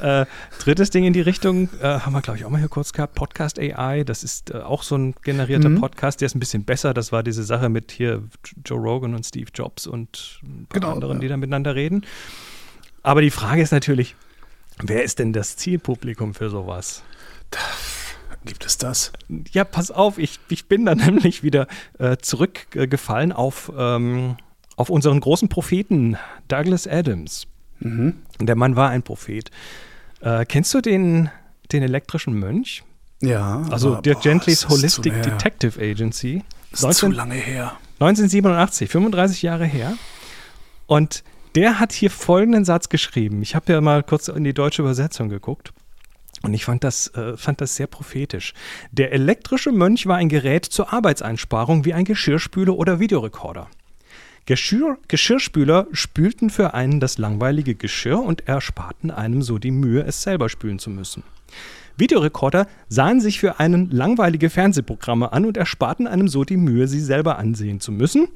äh, 0.02 0.26
drittes 0.64 0.90
Ding 0.90 1.04
in 1.04 1.14
die 1.14 1.22
Richtung, 1.22 1.70
äh, 1.82 1.86
haben 1.86 2.14
wir, 2.14 2.22
glaube 2.22 2.38
ich, 2.40 2.46
auch 2.46 2.50
mal 2.50 2.60
hier 2.60 2.70
kurz 2.70 2.94
gehabt, 2.94 3.16
Podcast 3.16 3.60
AI. 3.60 4.04
Das 4.04 4.24
ist 4.24 4.52
äh, 4.52 4.58
auch 4.58 4.84
so 4.84 4.96
ein 4.96 5.16
generierter 5.24 5.70
mhm. 5.70 5.80
Podcast, 5.80 6.22
der 6.22 6.28
ist 6.28 6.36
ein 6.36 6.40
bisschen 6.40 6.64
besser. 6.64 6.94
Das 6.94 7.12
war 7.12 7.24
diese 7.24 7.44
Sache 7.44 7.70
mit 7.70 7.92
hier 7.92 8.24
Joe 8.66 8.80
Rogan 8.80 9.16
und 9.16 9.26
Steve 9.26 9.50
Jobs 9.54 9.88
und 9.88 10.40
ein 10.44 10.68
paar 10.68 10.80
genau, 10.80 10.94
anderen, 10.94 11.18
ja. 11.18 11.22
die 11.22 11.28
da 11.28 11.38
miteinander 11.38 11.76
reden. 11.76 12.06
Aber 13.04 13.22
die 13.22 13.32
Frage 13.32 13.62
ist 13.62 13.72
natürlich, 13.72 14.16
wer 14.82 15.04
ist 15.04 15.20
denn 15.20 15.34
das 15.34 15.58
Zielpublikum 15.58 16.34
für 16.34 16.50
sowas? 16.50 17.04
Gibt 18.46 18.66
es 18.66 18.78
das? 18.78 19.12
Ja, 19.52 19.64
pass 19.64 19.92
auf, 19.92 20.18
ich, 20.18 20.40
ich 20.50 20.68
bin 20.68 20.86
dann 20.86 20.98
nämlich 21.06 21.44
wieder 21.44 21.68
äh, 22.00 22.18
zurückgefallen 22.18 23.32
auf, 23.32 23.72
ähm, 23.78 24.38
auf 24.76 24.90
unseren 24.90 25.20
großen 25.20 25.50
Propheten 25.50 26.18
Douglas 26.48 26.88
Adams. 26.88 27.48
Mhm. 27.80 28.16
Der 28.40 28.56
Mann 28.56 28.76
war 28.76 28.90
ein 28.90 29.04
Prophet. 29.04 29.52
Äh, 30.22 30.46
kennst 30.46 30.74
du 30.74 30.82
den, 30.82 31.30
den 31.72 31.84
elektrischen 31.84 32.34
Mönch? 32.34 32.84
Ja. 33.22 33.64
Also 33.70 33.94
aber, 33.94 34.02
Dirk 34.02 34.22
Gentlys 34.22 34.68
Holistic 34.70 35.22
Detective 35.22 35.80
Agency. 35.80 36.44
Das 36.72 36.80
ist 36.80 36.84
19, 36.84 37.12
zu 37.12 37.16
lange 37.16 37.36
her. 37.36 37.74
1987, 38.00 38.90
35 38.90 39.42
Jahre 39.42 39.66
her. 39.66 39.94
Und 40.88 41.24
der 41.56 41.80
hat 41.80 41.92
hier 41.92 42.10
folgenden 42.10 42.66
Satz 42.66 42.90
geschrieben. 42.90 43.42
Ich 43.42 43.56
habe 43.56 43.74
ja 43.74 43.82
mal 43.82 44.04
kurz 44.04 44.28
in 44.28 44.44
die 44.44 44.54
deutsche 44.54 44.82
Übersetzung 44.82 45.30
geguckt. 45.30 45.74
Und 46.44 46.54
ich 46.54 46.66
fand 46.66 46.84
das, 46.84 47.08
äh, 47.14 47.38
fand 47.38 47.62
das 47.62 47.76
sehr 47.76 47.88
prophetisch. 47.88 48.54
Der 48.92 49.12
elektrische 49.12 49.72
Mönch 49.72 50.08
war 50.08 50.18
ein 50.18 50.30
Gerät 50.30 50.66
zur 50.66 50.92
Arbeitseinsparung 50.92 51.86
wie 51.86 51.94
ein 51.94 52.06
Geschirrspüler 52.06 52.76
oder 52.76 53.00
Videorekorder. 53.00 53.68
Geschirr, 54.46 54.98
Geschirrspüler 55.08 55.88
spülten 55.92 56.50
für 56.50 56.74
einen 56.74 57.00
das 57.00 57.18
langweilige 57.18 57.76
Geschirr 57.76 58.20
und 58.20 58.48
ersparten 58.48 59.12
einem 59.12 59.42
so 59.42 59.60
die 59.60 59.72
Mühe, 59.72 60.04
es 60.04 60.24
selber 60.24 60.50
spülen 60.50 60.80
zu 60.80 60.90
müssen. 60.90 61.24
Videorekorder 61.98 62.68
sahen 62.90 63.22
sich 63.22 63.40
für 63.40 63.60
einen 63.60 63.92
langweilige 63.92 64.50
Fernsehprogramme 64.50 65.32
an 65.34 65.46
und 65.46 65.58
ersparten 65.58 66.08
einem 66.08 66.28
so 66.28 66.44
die 66.44 66.58
Mühe, 66.58 66.88
sie 66.88 67.00
selber 67.00 67.38
ansehen 67.38 67.80
zu 67.80 67.92
müssen. 67.92 68.28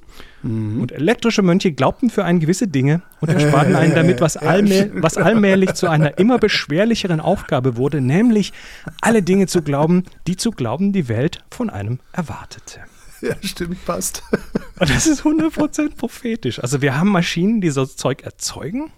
Mhm. 0.43 0.81
Und 0.81 0.91
elektrische 0.91 1.41
Mönche 1.41 1.71
glaubten 1.71 2.09
für 2.09 2.23
einen 2.23 2.39
gewisse 2.39 2.67
Dinge 2.67 3.01
und 3.21 3.29
ersparten 3.29 3.75
einen 3.75 3.95
damit, 3.95 4.21
was, 4.21 4.37
allmäh 4.37 4.91
was 4.93 5.17
allmählich 5.17 5.73
zu 5.73 5.89
einer 5.89 6.17
immer 6.19 6.37
beschwerlicheren 6.37 7.19
Aufgabe 7.19 7.77
wurde, 7.77 8.01
nämlich 8.01 8.53
alle 9.01 9.23
Dinge 9.23 9.47
zu 9.47 9.63
glauben, 9.63 10.03
die 10.27 10.37
zu 10.37 10.51
glauben 10.51 10.93
die 10.93 11.07
Welt 11.07 11.39
von 11.49 11.69
einem 11.69 11.99
erwartete. 12.13 12.81
Ja, 13.25 13.35
stimmt, 13.41 13.83
passt. 13.85 14.23
Und 14.79 14.89
das 14.89 15.07
ist 15.07 15.23
100% 15.23 15.95
prophetisch. 15.95 16.59
Also 16.59 16.81
wir 16.81 16.97
haben 16.97 17.09
Maschinen, 17.09 17.61
die 17.61 17.71
so 17.71 17.85
Zeug 17.85 18.23
erzeugen. 18.23 18.91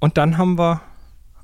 Und 0.00 0.18
dann 0.18 0.36
haben 0.36 0.58
wir 0.58 0.82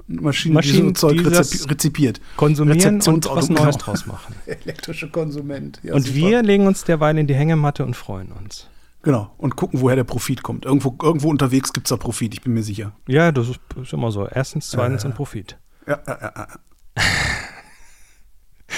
Maschinen, 0.07 0.55
Maschinen 0.55 0.94
die 0.94 1.01
so 1.01 1.09
Zeug 1.09 1.25
rezip 1.25 1.71
rezipiert. 1.71 2.21
Konsumieren 2.37 3.01
und 3.03 3.27
was 3.27 3.49
Neues 3.49 3.64
genau. 3.64 3.71
draus 3.71 4.07
machen. 4.07 4.35
Elektrische 4.47 5.09
Konsument. 5.11 5.81
Ja, 5.83 5.94
und 5.94 6.03
super. 6.03 6.16
wir 6.16 6.42
legen 6.42 6.66
uns 6.66 6.85
derweil 6.85 7.16
in 7.18 7.27
die 7.27 7.35
Hängematte 7.35 7.85
und 7.85 7.94
freuen 7.94 8.33
uns. 8.33 8.68
Genau, 9.03 9.33
und 9.38 9.55
gucken, 9.57 9.81
woher 9.81 9.97
der 9.97 10.05
Profit 10.05 10.42
kommt. 10.42 10.64
Irgendwo, 10.64 10.97
irgendwo 11.01 11.31
unterwegs 11.31 11.73
gibt 11.73 11.87
es 11.87 11.90
da 11.90 11.97
Profit, 11.97 12.35
ich 12.35 12.42
bin 12.42 12.53
mir 12.53 12.62
sicher. 12.62 12.92
Ja, 13.07 13.33
das 13.33 13.49
ist, 13.49 13.61
ist 13.81 13.92
immer 13.92 14.11
so. 14.11 14.27
Erstens, 14.27 14.71
zweitens 14.71 15.05
äh, 15.05 15.09
ein 15.09 15.14
Profit. 15.14 15.57
Ja, 15.87 16.01
ja, 16.07 16.18
ja. 16.21 16.33
ja. 16.37 17.05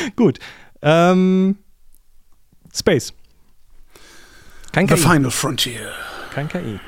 Gut. 0.17 0.39
Ähm, 0.83 1.57
Space. 2.75 3.13
Kein 4.73 4.87
KI. 4.87 4.97
The 4.97 5.03
Final 5.03 5.31
Frontier. 5.31 5.93
Kein 6.33 6.49
KI. 6.49 6.79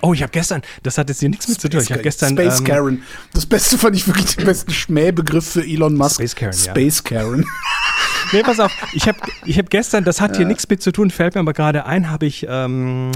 Oh, 0.00 0.14
ich 0.14 0.22
habe 0.22 0.30
gestern, 0.30 0.62
das 0.84 0.96
hat 0.96 1.08
jetzt 1.08 1.20
hier 1.20 1.28
nichts 1.28 1.48
mit 1.48 1.60
zu 1.60 1.68
tun. 1.68 1.80
Ich 1.80 1.90
habe 1.90 2.02
gestern 2.02 2.30
Space 2.30 2.60
ähm, 2.60 2.66
Karen. 2.66 3.02
Das 3.32 3.46
Beste 3.46 3.78
fand 3.78 3.96
ich 3.96 4.06
wirklich 4.06 4.36
den 4.36 4.44
besten 4.44 4.72
Schmähbegriff 4.72 5.52
für 5.52 5.62
Elon 5.62 5.94
Musk. 5.94 6.16
Space 6.16 6.36
Karen. 6.36 6.52
Space 6.52 7.02
ja. 7.10 7.18
Karen. 7.20 7.44
nee, 8.32 8.42
pass 8.42 8.60
auf. 8.60 8.72
Ich 8.92 9.08
habe 9.08 9.18
ich 9.44 9.58
hab 9.58 9.70
gestern, 9.70 10.04
das 10.04 10.20
hat 10.20 10.32
ja. 10.32 10.38
hier 10.38 10.46
nichts 10.46 10.68
mit 10.68 10.82
zu 10.82 10.92
tun, 10.92 11.10
fällt 11.10 11.34
mir 11.34 11.40
aber 11.40 11.52
gerade 11.52 11.84
ein, 11.84 12.10
habe 12.10 12.26
ich 12.26 12.46
ähm, 12.48 13.10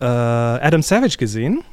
äh, 0.00 0.04
Adam 0.04 0.82
Savage 0.82 1.16
gesehen. 1.16 1.64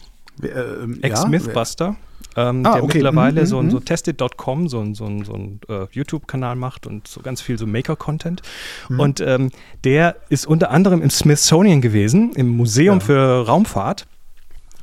Ähm, 0.41 0.99
Ex-Mythbuster. 1.01 1.95
Ähm, 2.37 2.65
Ah, 2.65 2.73
der 2.75 2.83
okay. 2.83 2.93
mittlerweile 2.99 3.41
Mhm, 3.41 3.45
so, 3.45 3.59
ein- 3.59 3.65
mhm. 3.65 3.71
so 3.71 3.79
tested.com, 3.81 4.67
so 4.69 4.79
ein, 4.79 4.93
so 4.95 5.05
ein, 5.05 5.25
so 5.25 5.33
ein 5.33 5.59
äh, 5.67 5.87
YouTube-Kanal 5.91 6.55
macht 6.55 6.85
und 6.87 7.07
so 7.07 7.19
ganz 7.21 7.41
viel 7.41 7.57
so 7.57 7.65
Maker-Content. 7.67 8.41
Mhm. 8.89 8.99
Und 8.99 9.19
ähm, 9.21 9.49
der 9.83 10.15
ist 10.29 10.45
unter 10.47 10.69
anderem 10.71 11.01
im 11.01 11.09
Smithsonian 11.09 11.81
gewesen, 11.81 12.31
im 12.35 12.47
Museum 12.55 12.99
Ja. 12.99 13.05
für 13.05 13.45
Raumfahrt, 13.47 14.07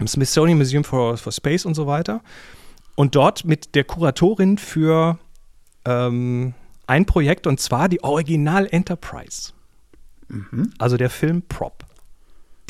im 0.00 0.06
Smithsonian 0.08 0.58
Museum 0.58 0.84
for, 0.84 1.16
for 1.16 1.32
Space 1.32 1.64
und 1.64 1.74
so 1.74 1.86
weiter. 1.86 2.20
Und 2.96 3.14
dort 3.14 3.44
mit 3.44 3.74
der 3.74 3.84
Kuratorin 3.84 4.58
für 4.58 5.18
ähm, 5.84 6.54
ein 6.86 7.06
Projekt 7.06 7.46
und 7.46 7.60
zwar 7.60 7.88
die 7.88 8.02
Original 8.04 8.66
Enterprise. 8.70 9.52
Also 10.78 10.96
der 10.96 11.10
Film 11.10 11.42
Prop. 11.48 11.84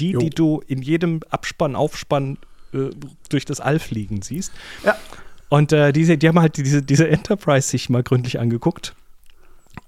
Die, 0.00 0.08
Mhm. 0.08 0.12
Jo. 0.12 0.18
die 0.20 0.30
du 0.30 0.62
in 0.66 0.82
jedem 0.82 1.20
Abspann, 1.30 1.76
Aufspann 1.76 2.36
äh, 2.74 2.90
durch 3.28 3.44
das 3.44 3.60
All 3.60 3.78
fliegen 3.78 4.22
siehst. 4.22 4.52
Ja. 4.84 4.96
Und 5.48 5.72
äh, 5.72 5.92
diese, 5.92 6.18
die 6.18 6.28
haben 6.28 6.40
halt 6.40 6.56
diese, 6.56 6.82
diese 6.82 7.08
Enterprise 7.08 7.68
sich 7.68 7.88
mal 7.88 8.02
gründlich 8.02 8.40
angeguckt. 8.40 8.94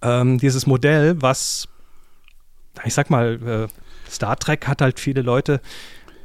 Ähm, 0.02 0.38
dieses 0.38 0.66
Modell, 0.66 1.20
was, 1.20 1.68
ich 2.84 2.94
sag 2.94 3.10
mal, 3.10 3.68
äh, 3.68 4.10
Star 4.10 4.36
Trek 4.38 4.66
hat 4.68 4.80
halt 4.82 5.00
viele 5.00 5.22
Leute 5.22 5.60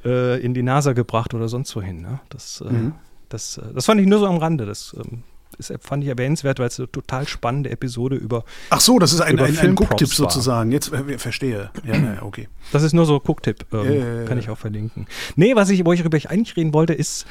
äh, 0.06 0.40
in 0.42 0.54
die 0.54 0.64
NASA 0.64 0.94
gebracht 0.94 1.34
oder 1.34 1.48
sonst 1.48 1.76
wohin. 1.76 2.02
Ne? 2.02 2.20
Das, 2.30 2.62
äh, 2.62 2.72
Mhm. 2.72 2.94
das, 3.30 3.60
das 3.74 3.86
fand 3.86 4.02
ich 4.02 4.08
nur 4.08 4.20
so 4.20 4.28
am 4.28 4.38
Rande. 4.38 4.66
Das 4.66 4.96
ähm, 4.98 5.24
ist, 5.56 5.74
fand 5.80 6.04
ich 6.04 6.10
erwähnenswert, 6.10 6.60
weil 6.60 6.68
es 6.68 6.80
eine 6.80 6.92
total 6.92 7.28
spannende 7.28 7.70
Episode 7.70 8.16
über. 8.16 8.44
Ach 8.70 8.80
so, 8.80 9.00
das 9.00 9.14
ist 9.14 9.22
ein, 9.22 9.40
ein, 9.40 9.58
ein 9.58 9.76
Gucktipp 9.76 10.10
sozusagen. 10.10 10.72
Jetzt 10.72 10.92
äh, 10.92 11.18
verstehe. 11.18 11.72
Ja, 11.86 11.96
ja, 11.96 12.24
okay. 12.24 12.48
Das 12.72 12.84
ist 12.84 12.94
nur 12.94 13.06
so 13.06 13.20
Gucktipp. 13.20 13.66
Ähm, 13.74 14.20
ja, 14.22 14.26
kann 14.26 14.38
ich 14.38 14.50
auch 14.50 14.58
verlinken. 14.58 15.08
Nee, 15.36 15.56
was 15.56 15.70
ich, 15.70 15.86
wo 15.86 15.94
ich 15.94 16.30
eigentlich 16.30 16.56
reden 16.56 16.74
wollte, 16.74 16.94
ist 16.94 17.26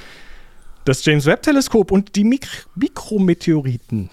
das 0.85 1.05
James 1.05 1.27
Webb 1.27 1.43
Teleskop 1.43 1.91
und 1.91 2.17
die 2.17 2.25
Mik 2.25 2.67
Mikrometeoriten. 2.75 4.11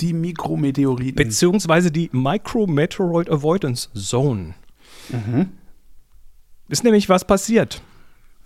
Die 0.00 0.12
Mikrometeoriten. 0.12 1.16
beziehungsweise 1.16 1.90
die 1.90 2.08
Micrometeoroid 2.12 3.28
Avoidance 3.30 3.88
Zone. 3.94 4.54
Mhm. 5.10 5.50
Ist 6.68 6.84
nämlich 6.84 7.08
was 7.08 7.26
passiert. 7.26 7.82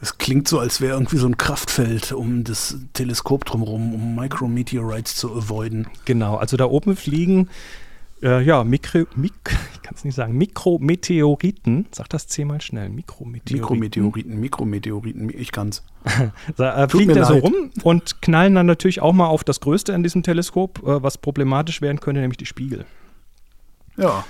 Es 0.04 0.18
klingt 0.18 0.48
so, 0.48 0.58
als 0.58 0.82
wäre 0.82 0.92
irgendwie 0.92 1.16
so 1.16 1.26
ein 1.26 1.38
Kraftfeld 1.38 2.12
um 2.12 2.44
das 2.44 2.76
Teleskop 2.92 3.46
drumherum, 3.46 3.94
um 3.94 4.14
Micrometeorites 4.14 5.16
zu 5.16 5.34
avoiden. 5.34 5.86
Genau, 6.04 6.36
also 6.36 6.58
da 6.58 6.66
oben 6.66 6.94
fliegen 6.94 7.48
äh, 8.22 8.42
ja, 8.42 8.64
Mikro, 8.64 9.06
Mik, 9.16 9.32
ich 9.72 9.80
kann 9.80 9.94
es 9.94 10.04
nicht 10.04 10.14
sagen, 10.14 10.36
Mikrometeoriten, 10.36 11.86
sag 11.90 12.10
das 12.10 12.26
zehnmal 12.26 12.60
schnell, 12.60 12.90
Mikrometeoriten. 12.90 13.56
Mikrometeoriten, 13.58 14.40
Mikrometeoriten, 14.40 15.30
ich 15.34 15.52
kann's. 15.52 15.82
Da, 16.58 16.76
äh, 16.76 16.82
Tut 16.82 16.90
fliegen 16.90 17.14
mir 17.14 17.20
da 17.20 17.24
so 17.24 17.38
rum 17.38 17.70
und 17.82 18.20
knallen 18.20 18.54
dann 18.54 18.66
natürlich 18.66 19.00
auch 19.00 19.14
mal 19.14 19.26
auf 19.26 19.42
das 19.42 19.60
Größte 19.60 19.94
an 19.94 20.02
diesem 20.02 20.22
Teleskop, 20.22 20.80
äh, 20.82 21.02
was 21.02 21.16
problematisch 21.16 21.80
werden 21.80 21.98
könnte, 21.98 22.20
nämlich 22.20 22.36
die 22.36 22.44
Spiegel. 22.44 22.84
Ja. 23.96 24.24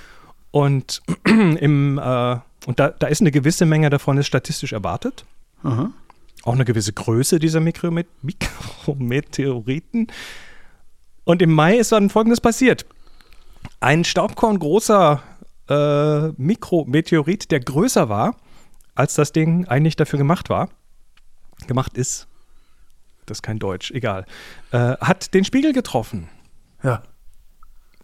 Und 0.51 1.01
im 1.25 1.99
äh, 2.01 2.37
und 2.65 2.79
da, 2.79 2.89
da 2.89 3.07
ist 3.07 3.21
eine 3.21 3.31
gewisse 3.31 3.65
Menge 3.65 3.89
davon 3.89 4.17
ist 4.17 4.27
statistisch 4.27 4.73
erwartet. 4.73 5.25
Aha. 5.63 5.91
auch 6.43 6.53
eine 6.53 6.65
gewisse 6.65 6.93
Größe 6.93 7.39
dieser 7.39 7.59
Mikromet 7.59 8.07
Mikrometeoriten. 8.21 10.07
Und 11.23 11.41
im 11.41 11.51
Mai 11.53 11.77
ist 11.77 11.91
dann 11.91 12.09
Folgendes 12.09 12.39
passiert. 12.39 12.85
Ein 13.79 14.03
staubkorngroßer 14.03 15.23
äh, 15.69 16.27
Mikrometeorit, 16.37 17.49
der 17.51 17.59
größer 17.61 18.09
war, 18.09 18.35
als 18.93 19.15
das 19.15 19.31
Ding 19.31 19.67
eigentlich 19.67 19.95
dafür 19.95 20.17
gemacht 20.17 20.49
war, 20.49 20.69
gemacht 21.67 21.97
ist, 21.97 22.27
das 23.25 23.39
ist 23.39 23.41
kein 23.41 23.57
Deutsch, 23.57 23.91
egal, 23.91 24.25
äh, 24.71 24.97
hat 24.97 25.33
den 25.33 25.43
Spiegel 25.45 25.73
getroffen. 25.73 26.29
Ja. 26.83 27.01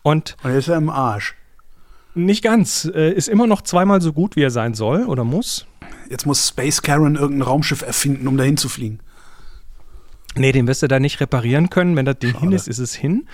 Und 0.01 0.35
Und 0.43 0.51
er 0.51 0.57
ist 0.57 0.67
ja 0.67 0.77
im 0.77 0.89
Arsch. 0.89 1.35
nicht 2.15 2.43
ganz, 2.43 2.85
äh, 2.85 3.11
ist 3.11 3.29
immer 3.29 3.45
noch 3.45 3.61
zweimal 3.61 4.01
so 4.01 4.13
gut, 4.13 4.35
wie 4.35 4.41
er 4.41 4.49
sein 4.49 4.73
soll 4.73 5.05
oder 5.05 5.23
muss. 5.23 5.67
Jetzt 6.11 6.25
muss 6.25 6.47
Space 6.47 6.81
Karen 6.81 7.15
irgendein 7.15 7.47
Raumschiff 7.47 7.81
erfinden, 7.81 8.27
um 8.27 8.37
dahin 8.37 8.57
zu 8.57 8.67
fliegen. 8.69 8.99
Nee, 10.35 10.51
den 10.51 10.67
wirst 10.67 10.81
du 10.81 10.87
da 10.87 10.99
nicht 10.99 11.19
reparieren 11.19 11.69
können. 11.69 11.95
Wenn 11.95 12.05
das 12.05 12.19
Ding 12.19 12.37
hin 12.39 12.51
ist, 12.51 12.67
ist 12.67 12.79
es 12.79 12.93
hin. 12.93 13.27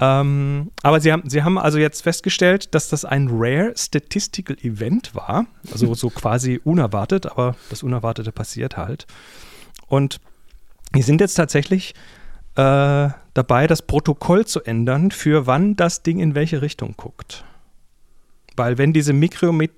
Ähm, 0.00 0.70
aber 0.82 1.00
sie 1.00 1.12
haben, 1.12 1.28
sie 1.28 1.42
haben 1.42 1.58
also 1.58 1.78
jetzt 1.78 2.02
festgestellt, 2.02 2.74
dass 2.74 2.88
das 2.88 3.04
ein 3.04 3.28
Rare 3.30 3.74
Statistical 3.76 4.56
Event 4.62 5.14
war. 5.14 5.46
Also 5.70 5.94
so 5.94 6.08
quasi 6.14 6.60
unerwartet, 6.62 7.26
aber 7.26 7.56
das 7.68 7.82
Unerwartete 7.82 8.32
passiert 8.32 8.76
halt. 8.76 9.06
Und 9.86 10.18
die 10.94 11.02
sind 11.02 11.20
jetzt 11.20 11.34
tatsächlich 11.34 11.94
äh, 12.54 13.08
dabei, 13.34 13.66
das 13.66 13.82
Protokoll 13.82 14.46
zu 14.46 14.62
ändern, 14.62 15.10
für 15.10 15.46
wann 15.46 15.76
das 15.76 16.02
Ding 16.02 16.20
in 16.20 16.34
welche 16.34 16.62
Richtung 16.62 16.94
guckt. 16.96 17.44
Weil 18.56 18.78
wenn 18.78 18.92
diese 18.92 19.12
Mikromet... 19.12 19.72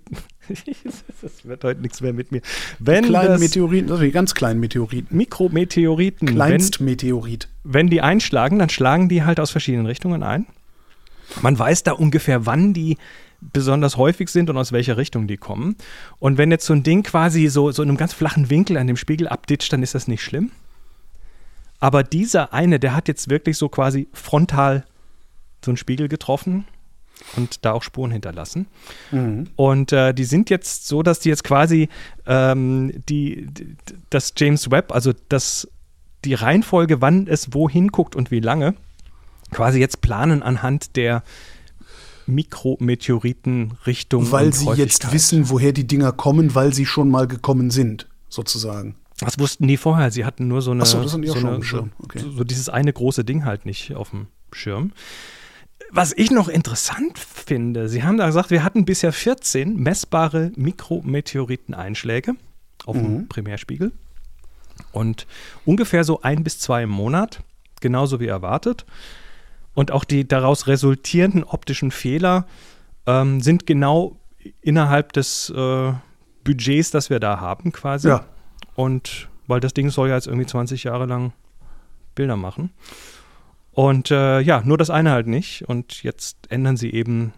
das 1.22 1.44
wird 1.44 1.64
heute 1.64 1.80
nichts 1.80 2.00
mehr 2.00 2.12
mit 2.12 2.32
mir. 2.32 2.40
Wenn 2.78 3.04
Kleinen 3.04 3.38
Meteoriten, 3.38 3.90
also 3.90 4.02
die 4.02 4.10
ganz 4.10 4.34
kleinen 4.34 4.60
Meteoriten. 4.60 5.16
Mikrometeoriten, 5.16 6.28
wenn, 6.28 6.34
Kleinstmeteorit. 6.34 7.48
wenn 7.64 7.88
die 7.88 8.00
einschlagen, 8.00 8.58
dann 8.58 8.68
schlagen 8.68 9.08
die 9.08 9.22
halt 9.22 9.40
aus 9.40 9.50
verschiedenen 9.50 9.86
Richtungen 9.86 10.22
ein. 10.22 10.46
Man 11.40 11.58
weiß 11.58 11.84
da 11.84 11.92
ungefähr, 11.92 12.44
wann 12.46 12.74
die 12.74 12.98
besonders 13.40 13.96
häufig 13.96 14.28
sind 14.28 14.50
und 14.50 14.56
aus 14.56 14.72
welcher 14.72 14.96
Richtung 14.96 15.26
die 15.26 15.36
kommen. 15.36 15.76
Und 16.18 16.38
wenn 16.38 16.50
jetzt 16.50 16.66
so 16.66 16.74
ein 16.74 16.82
Ding 16.82 17.02
quasi 17.02 17.48
so, 17.48 17.70
so 17.72 17.82
in 17.82 17.88
einem 17.88 17.98
ganz 17.98 18.12
flachen 18.12 18.50
Winkel 18.50 18.76
an 18.76 18.86
dem 18.86 18.96
Spiegel 18.96 19.28
abditscht, 19.28 19.72
dann 19.72 19.82
ist 19.82 19.94
das 19.94 20.06
nicht 20.06 20.22
schlimm. 20.22 20.50
Aber 21.80 22.04
dieser 22.04 22.52
eine, 22.52 22.78
der 22.78 22.94
hat 22.94 23.08
jetzt 23.08 23.28
wirklich 23.28 23.58
so 23.58 23.68
quasi 23.68 24.08
frontal 24.12 24.84
so 25.64 25.70
einen 25.70 25.76
Spiegel 25.76 26.08
getroffen 26.08 26.64
und 27.36 27.64
da 27.64 27.72
auch 27.72 27.82
Spuren 27.82 28.10
hinterlassen. 28.10 28.66
Mhm. 29.10 29.48
Und 29.56 29.92
äh, 29.92 30.12
die 30.12 30.24
sind 30.24 30.50
jetzt 30.50 30.88
so, 30.88 31.02
dass 31.02 31.20
die 31.20 31.28
jetzt 31.28 31.44
quasi 31.44 31.88
ähm, 32.26 33.02
die, 33.08 33.46
die, 33.46 33.76
das 34.10 34.32
James 34.36 34.70
Webb, 34.70 34.92
also 34.92 35.12
das, 35.28 35.68
die 36.24 36.34
Reihenfolge, 36.34 37.00
wann 37.00 37.26
es 37.26 37.54
wohin 37.54 37.88
guckt 37.88 38.16
und 38.16 38.30
wie 38.30 38.40
lange, 38.40 38.74
quasi 39.50 39.80
jetzt 39.80 40.00
planen 40.00 40.42
anhand 40.42 40.96
der 40.96 41.22
Mikrometeoritenrichtung. 42.26 44.30
Weil 44.30 44.52
sie 44.52 44.70
jetzt 44.72 45.12
wissen, 45.12 45.50
woher 45.50 45.72
die 45.72 45.86
Dinger 45.86 46.12
kommen, 46.12 46.54
weil 46.54 46.72
sie 46.72 46.86
schon 46.86 47.10
mal 47.10 47.26
gekommen 47.26 47.70
sind, 47.70 48.08
sozusagen. 48.28 48.94
Das 49.20 49.38
wussten 49.38 49.68
die 49.68 49.76
vorher. 49.76 50.10
Sie 50.10 50.24
hatten 50.24 50.48
nur 50.48 50.62
so 50.62 50.72
eine. 50.72 50.82
Ach 50.82 50.86
so, 50.86 51.02
das 51.02 51.12
hatten 51.12 51.22
die 51.22 51.30
auch 51.30 51.34
so, 51.34 51.40
schon 51.40 51.54
eine 51.54 51.64
Schirm. 51.64 51.92
Okay. 52.02 52.18
so, 52.18 52.30
so 52.30 52.44
dieses 52.44 52.68
eine 52.68 52.92
große 52.92 53.24
Ding 53.24 53.44
halt 53.44 53.66
nicht 53.66 53.94
auf 53.94 54.10
dem 54.10 54.26
Schirm. 54.52 54.92
Was 55.94 56.14
ich 56.16 56.30
noch 56.30 56.48
interessant 56.48 57.18
finde, 57.18 57.86
Sie 57.86 58.02
haben 58.02 58.16
da 58.16 58.24
gesagt, 58.26 58.50
wir 58.50 58.64
hatten 58.64 58.86
bisher 58.86 59.12
14 59.12 59.76
messbare 59.76 60.50
Mikrometeoriteneinschläge 60.56 62.34
auf 62.86 62.96
dem 62.96 63.14
Mhm. 63.14 63.28
Primärspiegel 63.28 63.92
und 64.92 65.26
ungefähr 65.66 66.04
so 66.04 66.22
ein 66.22 66.44
bis 66.44 66.58
zwei 66.58 66.84
im 66.84 66.88
Monat, 66.90 67.40
genauso 67.82 68.20
wie 68.20 68.26
erwartet. 68.26 68.86
Und 69.74 69.90
auch 69.90 70.04
die 70.04 70.26
daraus 70.26 70.66
resultierenden 70.66 71.44
optischen 71.44 71.90
Fehler 71.90 72.46
ähm, 73.06 73.40
sind 73.42 73.66
genau 73.66 74.16
innerhalb 74.62 75.12
des 75.12 75.50
äh, 75.50 75.92
Budgets, 76.44 76.90
das 76.90 77.10
wir 77.10 77.20
da 77.20 77.38
haben, 77.40 77.70
quasi. 77.70 78.08
Ja. 78.08 78.24
Und 78.74 79.28
weil 79.46 79.60
das 79.60 79.74
Ding 79.74 79.90
soll 79.90 80.08
ja 80.08 80.14
jetzt 80.14 80.26
irgendwie 80.26 80.46
20 80.46 80.84
Jahre 80.84 81.04
lang 81.06 81.32
Bilder 82.14 82.36
machen. 82.36 82.70
Und 83.72 84.10
äh, 84.10 84.40
ja, 84.40 84.62
nur 84.64 84.78
das 84.78 84.90
eine 84.90 85.10
halt 85.10 85.26
nicht. 85.26 85.68
Und 85.68 86.02
jetzt 86.02 86.36
ändern 86.50 86.76
sie 86.76 86.92
eben 86.92 87.32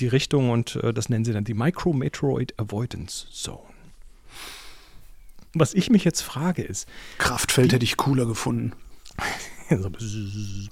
die 0.00 0.08
Richtung 0.08 0.50
und 0.50 0.76
äh, 0.76 0.92
das 0.92 1.08
nennen 1.08 1.24
sie 1.24 1.32
dann 1.32 1.44
die 1.44 1.54
Micrometeoroid 1.54 2.58
Avoidance 2.58 3.26
Zone. 3.30 3.62
Was 5.52 5.72
ich 5.72 5.88
mich 5.90 6.04
jetzt 6.04 6.22
frage 6.22 6.62
ist, 6.62 6.88
Kraftfeld 7.18 7.72
hätte 7.72 7.84
ich 7.84 7.96
cooler 7.96 8.26
gefunden. 8.26 8.72
bzzz. 9.68 10.68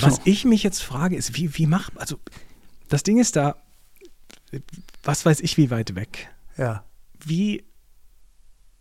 was 0.00 0.20
ich 0.24 0.44
mich 0.44 0.62
jetzt 0.62 0.82
frage 0.82 1.14
ist, 1.14 1.36
wie, 1.36 1.56
wie 1.58 1.66
macht, 1.66 1.96
also 1.98 2.18
das 2.88 3.02
Ding 3.02 3.18
ist 3.18 3.36
da, 3.36 3.56
was 5.02 5.26
weiß 5.26 5.40
ich, 5.40 5.56
wie 5.58 5.70
weit 5.70 5.94
weg? 5.94 6.30
Ja. 6.56 6.84
Wie, 7.22 7.64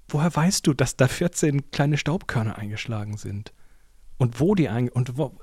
woher 0.07 0.33
weißt 0.33 0.65
du, 0.65 0.73
dass 0.73 0.95
da 0.95 1.07
14 1.07 1.71
kleine 1.71 1.97
Staubkörner 1.97 2.57
eingeschlagen 2.57 3.17
sind? 3.17 3.51
Und 4.17 4.39
wo 4.39 4.55
die 4.55 4.69
einge... 4.69 4.91
Und 4.91 5.17
wo... 5.17 5.33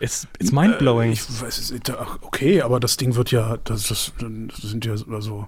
It's, 0.00 0.26
it's 0.38 0.52
mindblowing. 0.52 1.10
Äh, 1.10 1.14
Ich 1.14 1.42
weiß 1.42 1.74
Okay, 2.22 2.62
aber 2.62 2.80
das 2.80 2.96
Ding 2.96 3.14
wird 3.14 3.30
ja, 3.30 3.56
das, 3.64 3.88
das, 3.88 4.12
das 4.18 4.70
sind 4.70 4.84
ja 4.84 4.92
also, 5.10 5.46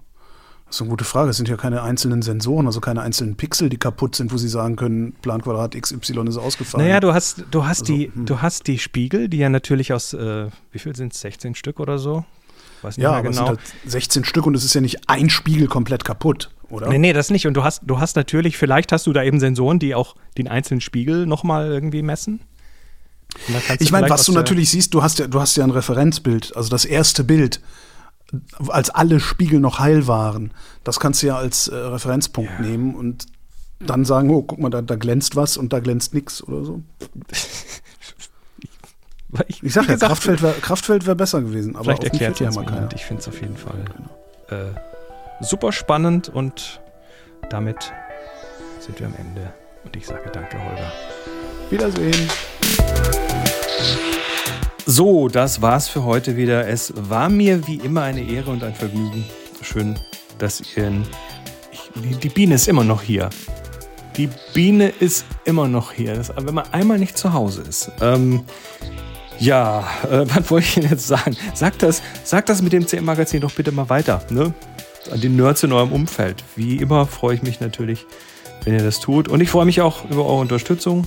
das 0.66 0.76
ist 0.76 0.82
eine 0.82 0.90
gute 0.90 1.04
Frage. 1.04 1.30
Es 1.30 1.36
sind 1.36 1.48
ja 1.48 1.56
keine 1.56 1.82
einzelnen 1.82 2.22
Sensoren, 2.22 2.66
also 2.66 2.80
keine 2.80 3.02
einzelnen 3.02 3.36
Pixel, 3.36 3.68
die 3.68 3.76
kaputt 3.76 4.16
sind, 4.16 4.32
wo 4.32 4.36
sie 4.36 4.48
sagen 4.48 4.76
können, 4.76 5.12
Planquadrat 5.22 5.80
XY 5.80 6.28
ist 6.28 6.38
ausgefallen. 6.38 6.86
naja, 6.86 7.00
du 7.00 7.12
hast, 7.12 7.44
du 7.50 7.64
hast 7.64 7.82
Also, 7.82 7.92
die, 7.92 8.10
hm. 8.12 8.26
du 8.26 8.40
hast 8.40 8.66
die 8.66 8.78
Spiegel, 8.78 9.28
die 9.28 9.38
ja 9.38 9.48
natürlich 9.48 9.92
aus, 9.92 10.12
äh, 10.12 10.48
wie 10.72 10.78
viel 10.78 10.96
sind 10.96 11.12
es, 11.12 11.20
16 11.20 11.54
Stück 11.54 11.78
oder 11.78 11.98
so? 11.98 12.24
Weiß 12.82 12.96
nicht 12.96 13.04
ja, 13.04 13.12
mehr 13.12 13.22
genau. 13.22 13.48
halt 13.48 13.60
16 13.86 14.24
Stück 14.24 14.46
und 14.46 14.54
es 14.54 14.64
ist 14.64 14.74
ja 14.74 14.80
nicht 14.80 15.08
ein 15.08 15.30
Spiegel 15.30 15.66
komplett 15.66 16.04
kaputt 16.04 16.50
oder? 16.70 16.88
Nee, 16.88 16.98
nee, 16.98 17.12
das 17.12 17.30
nicht. 17.30 17.46
Und 17.46 17.54
du 17.54 17.64
hast, 17.64 17.82
du 17.84 18.00
hast 18.00 18.16
natürlich, 18.16 18.56
vielleicht 18.56 18.92
hast 18.92 19.06
du 19.06 19.12
da 19.12 19.22
eben 19.22 19.40
Sensoren, 19.40 19.78
die 19.78 19.94
auch 19.94 20.16
den 20.38 20.48
einzelnen 20.48 20.80
Spiegel 20.80 21.26
nochmal 21.26 21.66
irgendwie 21.66 22.02
messen. 22.02 22.40
Ich 23.80 23.92
meine, 23.92 24.08
was 24.08 24.24
du 24.24 24.32
natürlich 24.32 24.70
siehst, 24.70 24.94
du 24.94 25.02
hast 25.02 25.18
ja, 25.18 25.26
du 25.26 25.40
hast 25.40 25.56
ja 25.56 25.64
ein 25.64 25.70
Referenzbild, 25.70 26.56
also 26.56 26.70
das 26.70 26.84
erste 26.84 27.22
Bild, 27.22 27.60
als 28.68 28.90
alle 28.90 29.20
Spiegel 29.20 29.60
noch 29.60 29.78
heil 29.78 30.06
waren. 30.06 30.52
Das 30.84 31.00
kannst 31.00 31.22
du 31.22 31.28
ja 31.28 31.36
als 31.36 31.68
äh, 31.68 31.74
Referenzpunkt 31.74 32.50
ja. 32.58 32.66
nehmen 32.66 32.94
und 32.94 33.26
dann 33.78 34.04
sagen, 34.04 34.30
oh, 34.30 34.42
guck 34.42 34.58
mal, 34.58 34.70
da, 34.70 34.80
da 34.82 34.96
glänzt 34.96 35.36
was 35.36 35.56
und 35.56 35.72
da 35.72 35.80
glänzt 35.80 36.14
nichts 36.14 36.42
oder 36.42 36.64
so. 36.64 36.82
Ich, 39.48 39.62
ich 39.62 39.72
sag 39.74 39.86
ja, 39.86 39.94
gesagt, 39.94 40.08
Kraftfeld 40.08 40.40
wäre 40.40 40.54
Kraftfeld 40.54 41.06
wär 41.06 41.14
besser 41.14 41.42
gewesen. 41.42 41.74
Aber 41.74 41.84
vielleicht 41.84 42.04
erklärt 42.04 42.40
ja 42.40 42.50
mal 42.52 42.64
keiner. 42.64 42.88
Ich 42.94 43.04
finde 43.04 43.20
es 43.20 43.28
auf 43.28 43.38
jeden 43.40 43.56
Fall 43.56 43.84
genau. 44.48 44.62
äh, 44.62 44.72
super 45.40 45.72
spannend 45.72 46.28
und 46.28 46.80
damit 47.50 47.92
sind 48.80 48.98
wir 49.00 49.06
am 49.06 49.14
Ende. 49.16 49.52
Und 49.84 49.96
ich 49.96 50.06
sage 50.06 50.30
danke, 50.32 50.58
Holger. 50.58 50.92
Wiedersehen. 51.70 52.28
So, 54.84 55.28
das 55.28 55.62
war's 55.62 55.88
für 55.88 56.04
heute 56.04 56.36
wieder. 56.36 56.68
Es 56.68 56.92
war 56.94 57.28
mir 57.28 57.66
wie 57.66 57.76
immer 57.76 58.02
eine 58.02 58.22
Ehre 58.22 58.50
und 58.50 58.62
ein 58.62 58.74
Vergnügen. 58.74 59.24
Schön, 59.62 59.98
dass 60.38 60.62
ihr. 60.76 60.92
Ich, 61.72 61.90
die, 61.96 62.14
die, 62.14 62.28
Biene 62.28 62.54
ist 62.54 62.68
immer 62.68 62.84
noch 62.84 63.02
hier. 63.02 63.30
Die 64.16 64.28
Biene 64.54 64.88
ist 65.00 65.26
immer 65.44 65.66
noch 65.66 65.92
hier. 65.92 66.14
Das, 66.14 66.32
wenn 66.36 66.54
man 66.54 66.72
einmal 66.72 66.98
nicht 66.98 67.18
zu 67.18 67.32
Hause 67.32 67.62
ist. 67.68 67.90
Ähm, 68.00 68.44
ja, 69.40 69.80
äh, 70.04 70.24
was 70.34 70.50
wollte 70.50 70.66
ich 70.66 70.74
denn 70.74 70.90
jetzt 70.90 71.06
sagen? 71.06 71.36
Sagt 71.54 71.82
das, 71.82 72.00
sagt 72.22 72.48
das 72.48 72.62
mit 72.62 72.72
dem 72.72 72.86
CM-Magazin 72.86 73.40
doch 73.40 73.52
bitte 73.52 73.72
mal 73.72 73.88
weiter. 73.88 74.22
Ne? 74.30 74.54
An 75.10 75.20
die 75.20 75.28
Nerds 75.28 75.62
in 75.62 75.72
eurem 75.72 75.92
Umfeld. 75.92 76.42
Wie 76.56 76.76
immer 76.76 77.06
freue 77.06 77.34
ich 77.34 77.42
mich 77.42 77.60
natürlich, 77.60 78.06
wenn 78.64 78.74
ihr 78.74 78.82
das 78.82 79.00
tut. 79.00 79.28
Und 79.28 79.40
ich 79.40 79.50
freue 79.50 79.64
mich 79.64 79.80
auch 79.80 80.04
über 80.10 80.24
eure 80.24 80.40
Unterstützung. 80.40 81.06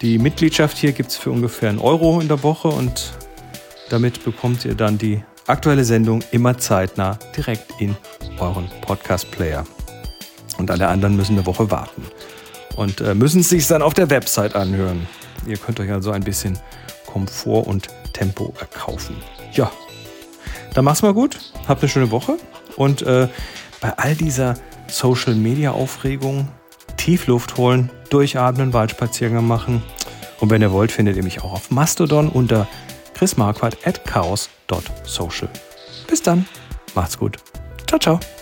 Die 0.00 0.18
Mitgliedschaft 0.18 0.76
hier 0.76 0.92
gibt 0.92 1.10
es 1.10 1.16
für 1.16 1.30
ungefähr 1.30 1.68
einen 1.68 1.78
Euro 1.78 2.20
in 2.20 2.28
der 2.28 2.42
Woche 2.42 2.68
und 2.68 3.12
damit 3.90 4.24
bekommt 4.24 4.64
ihr 4.64 4.74
dann 4.74 4.98
die 4.98 5.22
aktuelle 5.46 5.84
Sendung 5.84 6.22
immer 6.32 6.58
zeitnah 6.58 7.18
direkt 7.36 7.80
in 7.80 7.96
euren 8.38 8.68
Podcast-Player. 8.80 9.64
Und 10.58 10.70
alle 10.70 10.88
anderen 10.88 11.16
müssen 11.16 11.36
eine 11.36 11.46
Woche 11.46 11.70
warten 11.70 12.02
und 12.76 13.00
äh, 13.00 13.14
müssen 13.14 13.40
es 13.40 13.48
sich 13.48 13.66
dann 13.66 13.82
auf 13.82 13.94
der 13.94 14.10
Website 14.10 14.54
anhören. 14.54 15.06
Ihr 15.46 15.56
könnt 15.56 15.80
euch 15.80 15.90
also 15.90 16.10
ein 16.10 16.22
bisschen 16.22 16.58
Komfort 17.06 17.66
und 17.66 17.88
Tempo 18.12 18.54
erkaufen. 18.58 19.16
Ja, 19.52 19.70
dann 20.74 20.84
mach's 20.84 21.02
mal 21.02 21.14
gut, 21.14 21.38
habt 21.68 21.82
eine 21.82 21.88
schöne 21.88 22.10
Woche 22.10 22.36
und 22.76 23.02
äh, 23.02 23.28
bei 23.80 23.96
all 23.98 24.14
dieser 24.14 24.54
Social-Media-Aufregung 24.88 26.48
Tiefluft 26.96 27.56
holen, 27.56 27.90
durchatmen, 28.10 28.72
Waldspaziergänge 28.72 29.42
machen. 29.42 29.82
Und 30.40 30.50
wenn 30.50 30.62
ihr 30.62 30.72
wollt, 30.72 30.92
findet 30.92 31.16
ihr 31.16 31.24
mich 31.24 31.42
auch 31.42 31.52
auf 31.52 31.70
Mastodon 31.70 32.28
unter 32.28 32.66
chrismarquardt 33.14 33.86
at 33.86 34.04
chaos.social. 34.04 35.48
Bis 36.08 36.22
dann, 36.22 36.46
macht's 36.94 37.18
gut. 37.18 37.36
Ciao, 37.86 37.98
ciao. 37.98 38.33